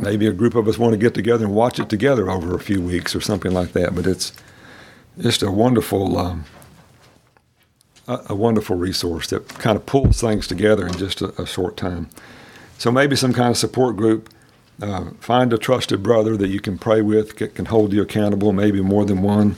maybe 0.00 0.26
a 0.26 0.32
group 0.32 0.54
of 0.54 0.66
us 0.66 0.78
want 0.78 0.92
to 0.92 0.98
get 0.98 1.14
together 1.14 1.44
and 1.44 1.54
watch 1.54 1.78
it 1.78 1.88
together 1.88 2.30
over 2.30 2.54
a 2.54 2.60
few 2.60 2.80
weeks 2.80 3.14
or 3.14 3.20
something 3.20 3.52
like 3.52 3.72
that. 3.72 3.94
But 3.94 4.06
it's 4.06 4.32
just 5.20 5.42
a 5.42 5.50
wonderful, 5.50 6.18
um, 6.18 6.44
a, 8.08 8.34
wonderful 8.34 8.76
resource 8.76 9.28
that 9.28 9.48
kind 9.48 9.76
of 9.76 9.86
pulls 9.86 10.20
things 10.20 10.46
together 10.46 10.86
in 10.86 10.94
just 10.94 11.20
a, 11.20 11.40
a 11.40 11.46
short 11.46 11.76
time. 11.76 12.08
So 12.78 12.90
maybe 12.90 13.14
some 13.14 13.32
kind 13.32 13.50
of 13.50 13.56
support 13.56 13.96
group. 13.96 14.28
Uh, 14.80 15.10
find 15.20 15.52
a 15.52 15.58
trusted 15.58 16.02
brother 16.02 16.36
that 16.36 16.48
you 16.48 16.60
can 16.60 16.78
pray 16.78 17.02
with, 17.02 17.36
can, 17.36 17.48
can 17.50 17.64
hold 17.66 17.92
you 17.92 18.02
accountable, 18.02 18.52
maybe 18.52 18.80
more 18.80 19.04
than 19.04 19.22
one. 19.22 19.56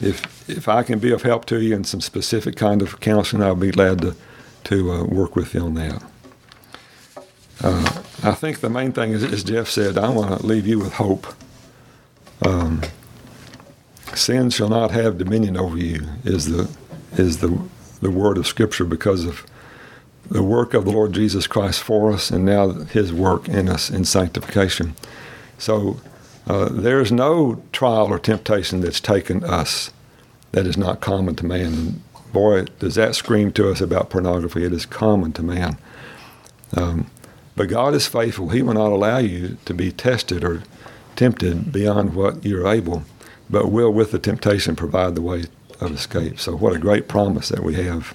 If 0.00 0.48
if 0.48 0.68
I 0.68 0.82
can 0.82 0.98
be 0.98 1.12
of 1.12 1.22
help 1.22 1.46
to 1.46 1.60
you 1.60 1.74
in 1.74 1.84
some 1.84 2.00
specific 2.00 2.56
kind 2.56 2.82
of 2.82 3.00
counseling, 3.00 3.42
I'll 3.42 3.54
be 3.54 3.70
glad 3.70 4.00
to 4.02 4.14
to 4.64 4.92
uh, 4.92 5.04
work 5.04 5.34
with 5.34 5.54
you 5.54 5.60
on 5.60 5.74
that. 5.74 6.02
Uh, 7.62 8.02
I 8.22 8.32
think 8.32 8.60
the 8.60 8.70
main 8.70 8.92
thing 8.92 9.12
is, 9.12 9.22
as 9.24 9.44
Jeff 9.44 9.68
said, 9.68 9.96
I 9.96 10.08
want 10.10 10.40
to 10.40 10.46
leave 10.46 10.66
you 10.66 10.78
with 10.78 10.94
hope. 10.94 11.26
Um, 12.44 12.82
sin 14.14 14.50
shall 14.50 14.68
not 14.68 14.90
have 14.90 15.18
dominion 15.18 15.56
over 15.56 15.78
you 15.78 16.06
is 16.24 16.46
the 16.46 16.70
is 17.16 17.38
the 17.38 17.60
the 18.00 18.10
word 18.10 18.38
of 18.38 18.46
Scripture 18.46 18.84
because 18.84 19.24
of 19.24 19.46
the 20.30 20.42
work 20.42 20.74
of 20.74 20.84
the 20.84 20.92
Lord 20.92 21.12
Jesus 21.12 21.46
Christ 21.46 21.82
for 21.82 22.12
us, 22.12 22.30
and 22.30 22.44
now 22.44 22.70
His 22.70 23.12
work 23.12 23.48
in 23.48 23.68
us 23.68 23.90
in 23.90 24.04
sanctification. 24.04 24.94
So 25.58 26.00
uh, 26.46 26.68
there 26.70 27.00
is 27.00 27.12
no 27.12 27.62
trial 27.72 28.06
or 28.06 28.18
temptation 28.18 28.80
that's 28.80 29.00
taken 29.00 29.44
us 29.44 29.90
that 30.52 30.66
is 30.66 30.76
not 30.76 31.00
common 31.00 31.34
to 31.36 31.46
man. 31.46 32.02
Boy, 32.32 32.64
does 32.78 32.94
that 32.94 33.14
scream 33.14 33.52
to 33.52 33.70
us 33.70 33.80
about 33.80 34.10
pornography? 34.10 34.64
It 34.64 34.72
is 34.72 34.86
common 34.86 35.32
to 35.34 35.42
man. 35.42 35.76
Um, 36.76 37.10
but 37.54 37.68
God 37.68 37.94
is 37.94 38.06
faithful. 38.06 38.48
He 38.48 38.62
will 38.62 38.74
not 38.74 38.92
allow 38.92 39.18
you 39.18 39.58
to 39.66 39.74
be 39.74 39.92
tested 39.92 40.42
or 40.42 40.62
tempted 41.16 41.72
beyond 41.72 42.14
what 42.14 42.44
you're 42.44 42.66
able, 42.66 43.04
but 43.50 43.70
will, 43.70 43.92
with 43.92 44.12
the 44.12 44.18
temptation, 44.18 44.74
provide 44.74 45.14
the 45.14 45.22
way 45.22 45.44
of 45.80 45.92
escape. 45.92 46.40
So, 46.40 46.56
what 46.56 46.74
a 46.74 46.78
great 46.78 47.08
promise 47.08 47.50
that 47.50 47.62
we 47.62 47.74
have 47.74 48.14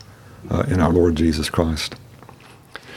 uh, 0.49 0.63
in 0.67 0.79
our 0.79 0.91
Lord 0.91 1.15
Jesus 1.15 1.49
Christ. 1.49 1.95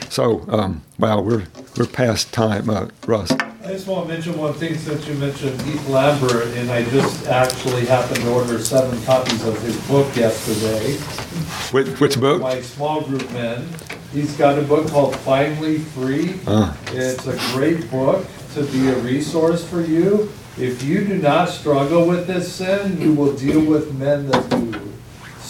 So, 0.09 0.45
um, 0.49 0.83
wow, 0.99 1.21
we're 1.21 1.47
we're 1.77 1.87
past 1.87 2.33
time, 2.33 2.69
uh, 2.69 2.89
Russ. 3.07 3.31
I 3.33 3.75
just 3.75 3.87
want 3.87 4.09
to 4.09 4.13
mention 4.13 4.37
one 4.37 4.55
thing 4.55 4.77
since 4.77 5.07
you 5.07 5.15
mentioned 5.15 5.61
Heath 5.63 5.89
Lambert, 5.89 6.49
and 6.57 6.71
I 6.71 6.83
just 6.91 7.29
actually 7.29 7.87
happened 7.87 8.23
to 8.23 8.33
order 8.33 8.59
seven 8.59 9.01
copies 9.05 9.47
of 9.47 9.61
his 9.63 9.77
book 9.87 10.17
yesterday. 10.17 10.97
Which, 11.71 12.01
which 12.01 12.19
book? 12.19 12.43
My 12.43 12.61
small 12.63 13.03
group 13.03 13.31
men. 13.33 13.69
He's 14.13 14.37
got 14.37 14.59
a 14.59 14.63
book 14.63 14.89
called 14.89 15.15
Finally 15.17 15.79
Free. 15.79 16.41
Uh. 16.47 16.75
It's 16.87 17.29
a 17.29 17.39
great 17.55 17.89
book 17.91 18.27
to 18.55 18.65
be 18.65 18.89
a 18.89 18.99
resource 18.99 19.65
for 19.65 19.81
you. 19.81 20.33
If 20.59 20.83
you 20.83 21.05
do 21.05 21.19
not 21.19 21.49
struggle 21.49 22.09
with 22.09 22.27
this 22.27 22.53
sin, 22.53 23.01
you 23.01 23.15
will 23.15 23.37
deal 23.37 23.65
with 23.65 23.95
men 23.95 24.27
that 24.31 24.51
do. 24.51 24.80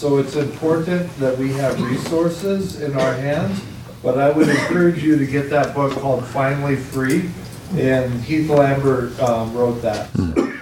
So 0.00 0.16
it's 0.16 0.34
important 0.34 1.14
that 1.18 1.36
we 1.36 1.52
have 1.52 1.78
resources 1.78 2.80
in 2.80 2.94
our 2.94 3.12
hands. 3.12 3.60
But 4.02 4.16
I 4.16 4.30
would 4.30 4.48
encourage 4.48 5.04
you 5.04 5.18
to 5.18 5.26
get 5.26 5.50
that 5.50 5.74
book 5.74 5.92
called 5.92 6.24
Finally 6.24 6.76
Free 6.76 7.28
and 7.76 8.18
Heath 8.22 8.48
Lambert 8.48 9.20
um, 9.20 9.54
wrote 9.54 9.82
that. 9.82 10.08
Hmm. 10.16 10.56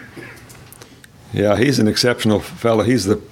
Yeah, 1.33 1.57
he's 1.57 1.79
an 1.79 1.87
exceptional 1.87 2.41
fellow. 2.41 2.83
He's 2.83 3.05
the 3.05 3.23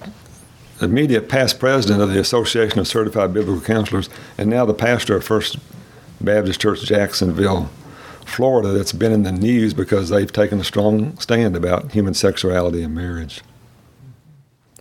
immediate 0.79 1.27
past 1.27 1.59
president 1.59 2.01
of 2.01 2.13
the 2.13 2.21
Association 2.21 2.79
of 2.79 2.87
Certified 2.87 3.33
Biblical 3.33 3.61
Counselors, 3.61 4.09
and 4.37 4.49
now 4.49 4.63
the 4.63 4.73
pastor 4.73 5.17
of 5.17 5.25
First 5.25 5.57
Baptist 6.21 6.61
Church 6.61 6.83
Jacksonville, 6.83 7.69
Florida, 8.23 8.69
that's 8.69 8.93
been 8.93 9.11
in 9.11 9.23
the 9.23 9.33
news 9.33 9.73
because 9.73 10.07
they've 10.07 10.31
taken 10.31 10.61
a 10.61 10.63
strong 10.63 11.17
stand 11.17 11.57
about 11.57 11.91
human 11.91 12.13
sexuality 12.13 12.81
and 12.81 12.95
marriage. 12.95 13.41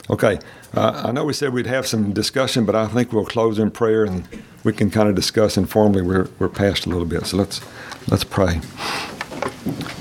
Okay, 0.08 0.38
uh, 0.74 1.02
I 1.06 1.12
know 1.12 1.24
we 1.24 1.32
said 1.32 1.52
we'd 1.52 1.66
have 1.66 1.84
some 1.86 2.12
discussion, 2.12 2.64
but 2.64 2.76
I 2.76 2.86
think 2.86 3.12
we'll 3.12 3.26
close 3.26 3.58
in 3.58 3.72
prayer 3.72 4.04
and 4.04 4.28
we 4.62 4.72
can 4.72 4.88
kind 4.90 5.08
of 5.08 5.16
discuss 5.16 5.56
informally. 5.56 6.02
We're, 6.02 6.28
we're 6.38 6.48
past 6.48 6.86
a 6.86 6.90
little 6.90 7.06
bit, 7.06 7.26
so 7.26 7.36
let's 7.36 7.60
let's 8.08 8.22
pray. 8.22 8.60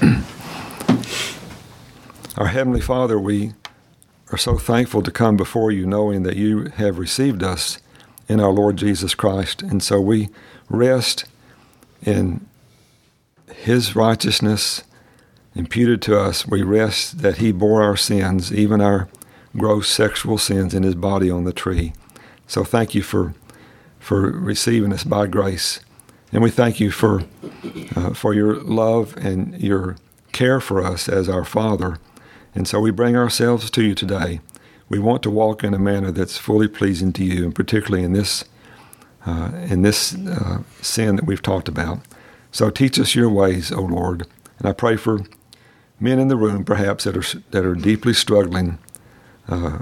Our 2.37 2.47
Heavenly 2.47 2.81
Father, 2.81 3.17
we 3.19 3.53
are 4.31 4.37
so 4.37 4.57
thankful 4.57 5.01
to 5.01 5.11
come 5.11 5.37
before 5.37 5.71
you 5.71 5.87
knowing 5.87 6.23
that 6.23 6.35
you 6.35 6.65
have 6.75 6.99
received 6.99 7.41
us 7.41 7.79
in 8.27 8.39
our 8.39 8.51
Lord 8.51 8.77
Jesus 8.77 9.15
Christ. 9.15 9.61
And 9.61 9.81
so 9.81 10.01
we 10.01 10.29
rest 10.69 11.25
in 12.01 12.45
his 13.53 13.95
righteousness 13.95 14.83
imputed 15.55 16.01
to 16.03 16.19
us. 16.19 16.47
We 16.47 16.63
rest 16.63 17.19
that 17.19 17.37
he 17.37 17.51
bore 17.51 17.81
our 17.81 17.95
sins, 17.95 18.53
even 18.53 18.81
our 18.81 19.07
gross 19.57 19.89
sexual 19.89 20.37
sins, 20.37 20.73
in 20.73 20.83
his 20.83 20.95
body 20.95 21.29
on 21.29 21.43
the 21.43 21.53
tree. 21.53 21.93
So 22.47 22.63
thank 22.63 22.93
you 22.93 23.01
for, 23.01 23.33
for 23.99 24.31
receiving 24.31 24.93
us 24.93 25.03
by 25.03 25.27
grace. 25.27 25.79
And 26.31 26.43
we 26.43 26.51
thank 26.51 26.79
you 26.79 26.91
for, 26.91 27.23
uh, 27.95 28.13
for 28.13 28.33
your 28.33 28.55
love 28.55 29.15
and 29.17 29.59
your 29.61 29.95
care 30.31 30.59
for 30.59 30.83
us 30.83 31.07
as 31.07 31.29
our 31.29 31.45
Father. 31.45 31.97
And 32.53 32.67
so 32.67 32.79
we 32.79 32.91
bring 32.91 33.15
ourselves 33.15 33.69
to 33.71 33.83
you 33.83 33.95
today. 33.95 34.41
We 34.89 34.99
want 34.99 35.23
to 35.23 35.31
walk 35.31 35.63
in 35.63 35.73
a 35.73 35.79
manner 35.79 36.11
that's 36.11 36.37
fully 36.37 36.67
pleasing 36.67 37.13
to 37.13 37.23
you, 37.23 37.45
and 37.45 37.55
particularly 37.55 38.03
in 38.03 38.13
this, 38.13 38.43
uh, 39.25 39.51
in 39.69 39.81
this 39.81 40.15
uh, 40.15 40.63
sin 40.81 41.15
that 41.15 41.25
we've 41.25 41.41
talked 41.41 41.67
about. 41.67 41.99
So 42.51 42.69
teach 42.69 42.99
us 42.99 43.15
your 43.15 43.29
ways, 43.29 43.71
O 43.71 43.81
Lord. 43.81 44.27
And 44.59 44.67
I 44.67 44.73
pray 44.73 44.95
for 44.95 45.21
men 45.99 46.19
in 46.19 46.27
the 46.27 46.37
room, 46.37 46.63
perhaps, 46.63 47.05
that 47.05 47.17
are, 47.17 47.41
that 47.51 47.65
are 47.65 47.75
deeply 47.75 48.13
struggling 48.13 48.77
uh, 49.47 49.79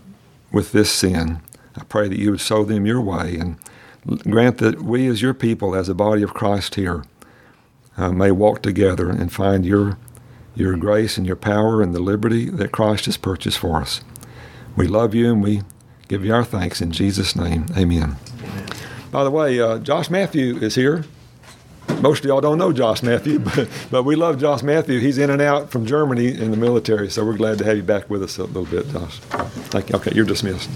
with 0.51 0.71
this 0.71 0.91
sin. 0.91 1.41
I 1.75 1.83
pray 1.83 2.07
that 2.07 2.19
you 2.19 2.31
would 2.31 2.41
show 2.41 2.63
them 2.63 2.85
your 2.85 3.01
way 3.01 3.37
and 3.37 3.57
grant 4.29 4.57
that 4.59 4.81
we, 4.81 5.07
as 5.07 5.21
your 5.21 5.33
people, 5.33 5.75
as 5.75 5.89
a 5.89 5.95
body 5.95 6.21
of 6.21 6.33
Christ 6.33 6.75
here, 6.75 7.03
uh, 7.97 8.11
may 8.11 8.31
walk 8.31 8.61
together 8.61 9.09
and 9.09 9.31
find 9.31 9.65
your 9.65 9.97
your 10.55 10.77
grace 10.77 11.17
and 11.17 11.25
your 11.25 11.35
power 11.35 11.81
and 11.81 11.95
the 11.95 11.99
liberty 11.99 12.47
that 12.47 12.71
Christ 12.71 13.05
has 13.05 13.17
purchased 13.17 13.57
for 13.57 13.81
us. 13.81 14.01
We 14.75 14.85
love 14.85 15.15
you 15.15 15.31
and 15.31 15.41
we 15.41 15.63
give 16.07 16.23
you 16.23 16.31
our 16.31 16.43
thanks 16.43 16.79
in 16.79 16.91
Jesus' 16.91 17.35
name. 17.35 17.65
Amen. 17.75 18.17
Amen. 18.43 18.67
By 19.11 19.23
the 19.23 19.31
way, 19.31 19.59
uh, 19.59 19.79
Josh 19.79 20.11
Matthew 20.11 20.57
is 20.57 20.75
here. 20.75 21.05
Most 22.01 22.19
of 22.19 22.25
y'all 22.25 22.41
don't 22.41 22.57
know 22.57 22.73
Josh 22.73 23.01
Matthew, 23.01 23.39
but, 23.55 23.69
but 23.89 24.03
we 24.03 24.15
love 24.15 24.39
Josh 24.39 24.63
Matthew. 24.63 24.99
He's 24.99 25.17
in 25.17 25.29
and 25.29 25.41
out 25.41 25.69
from 25.69 25.85
Germany 25.85 26.27
in 26.27 26.51
the 26.51 26.57
military, 26.57 27.09
so 27.09 27.25
we're 27.25 27.37
glad 27.37 27.57
to 27.59 27.65
have 27.65 27.77
you 27.77 27.83
back 27.83 28.09
with 28.09 28.23
us 28.23 28.37
a 28.37 28.43
little 28.43 28.65
bit, 28.65 28.89
Josh. 28.89 29.19
Thank 29.69 29.89
you. 29.89 29.95
Okay, 29.95 30.11
you're 30.13 30.25
dismissed. 30.25 30.69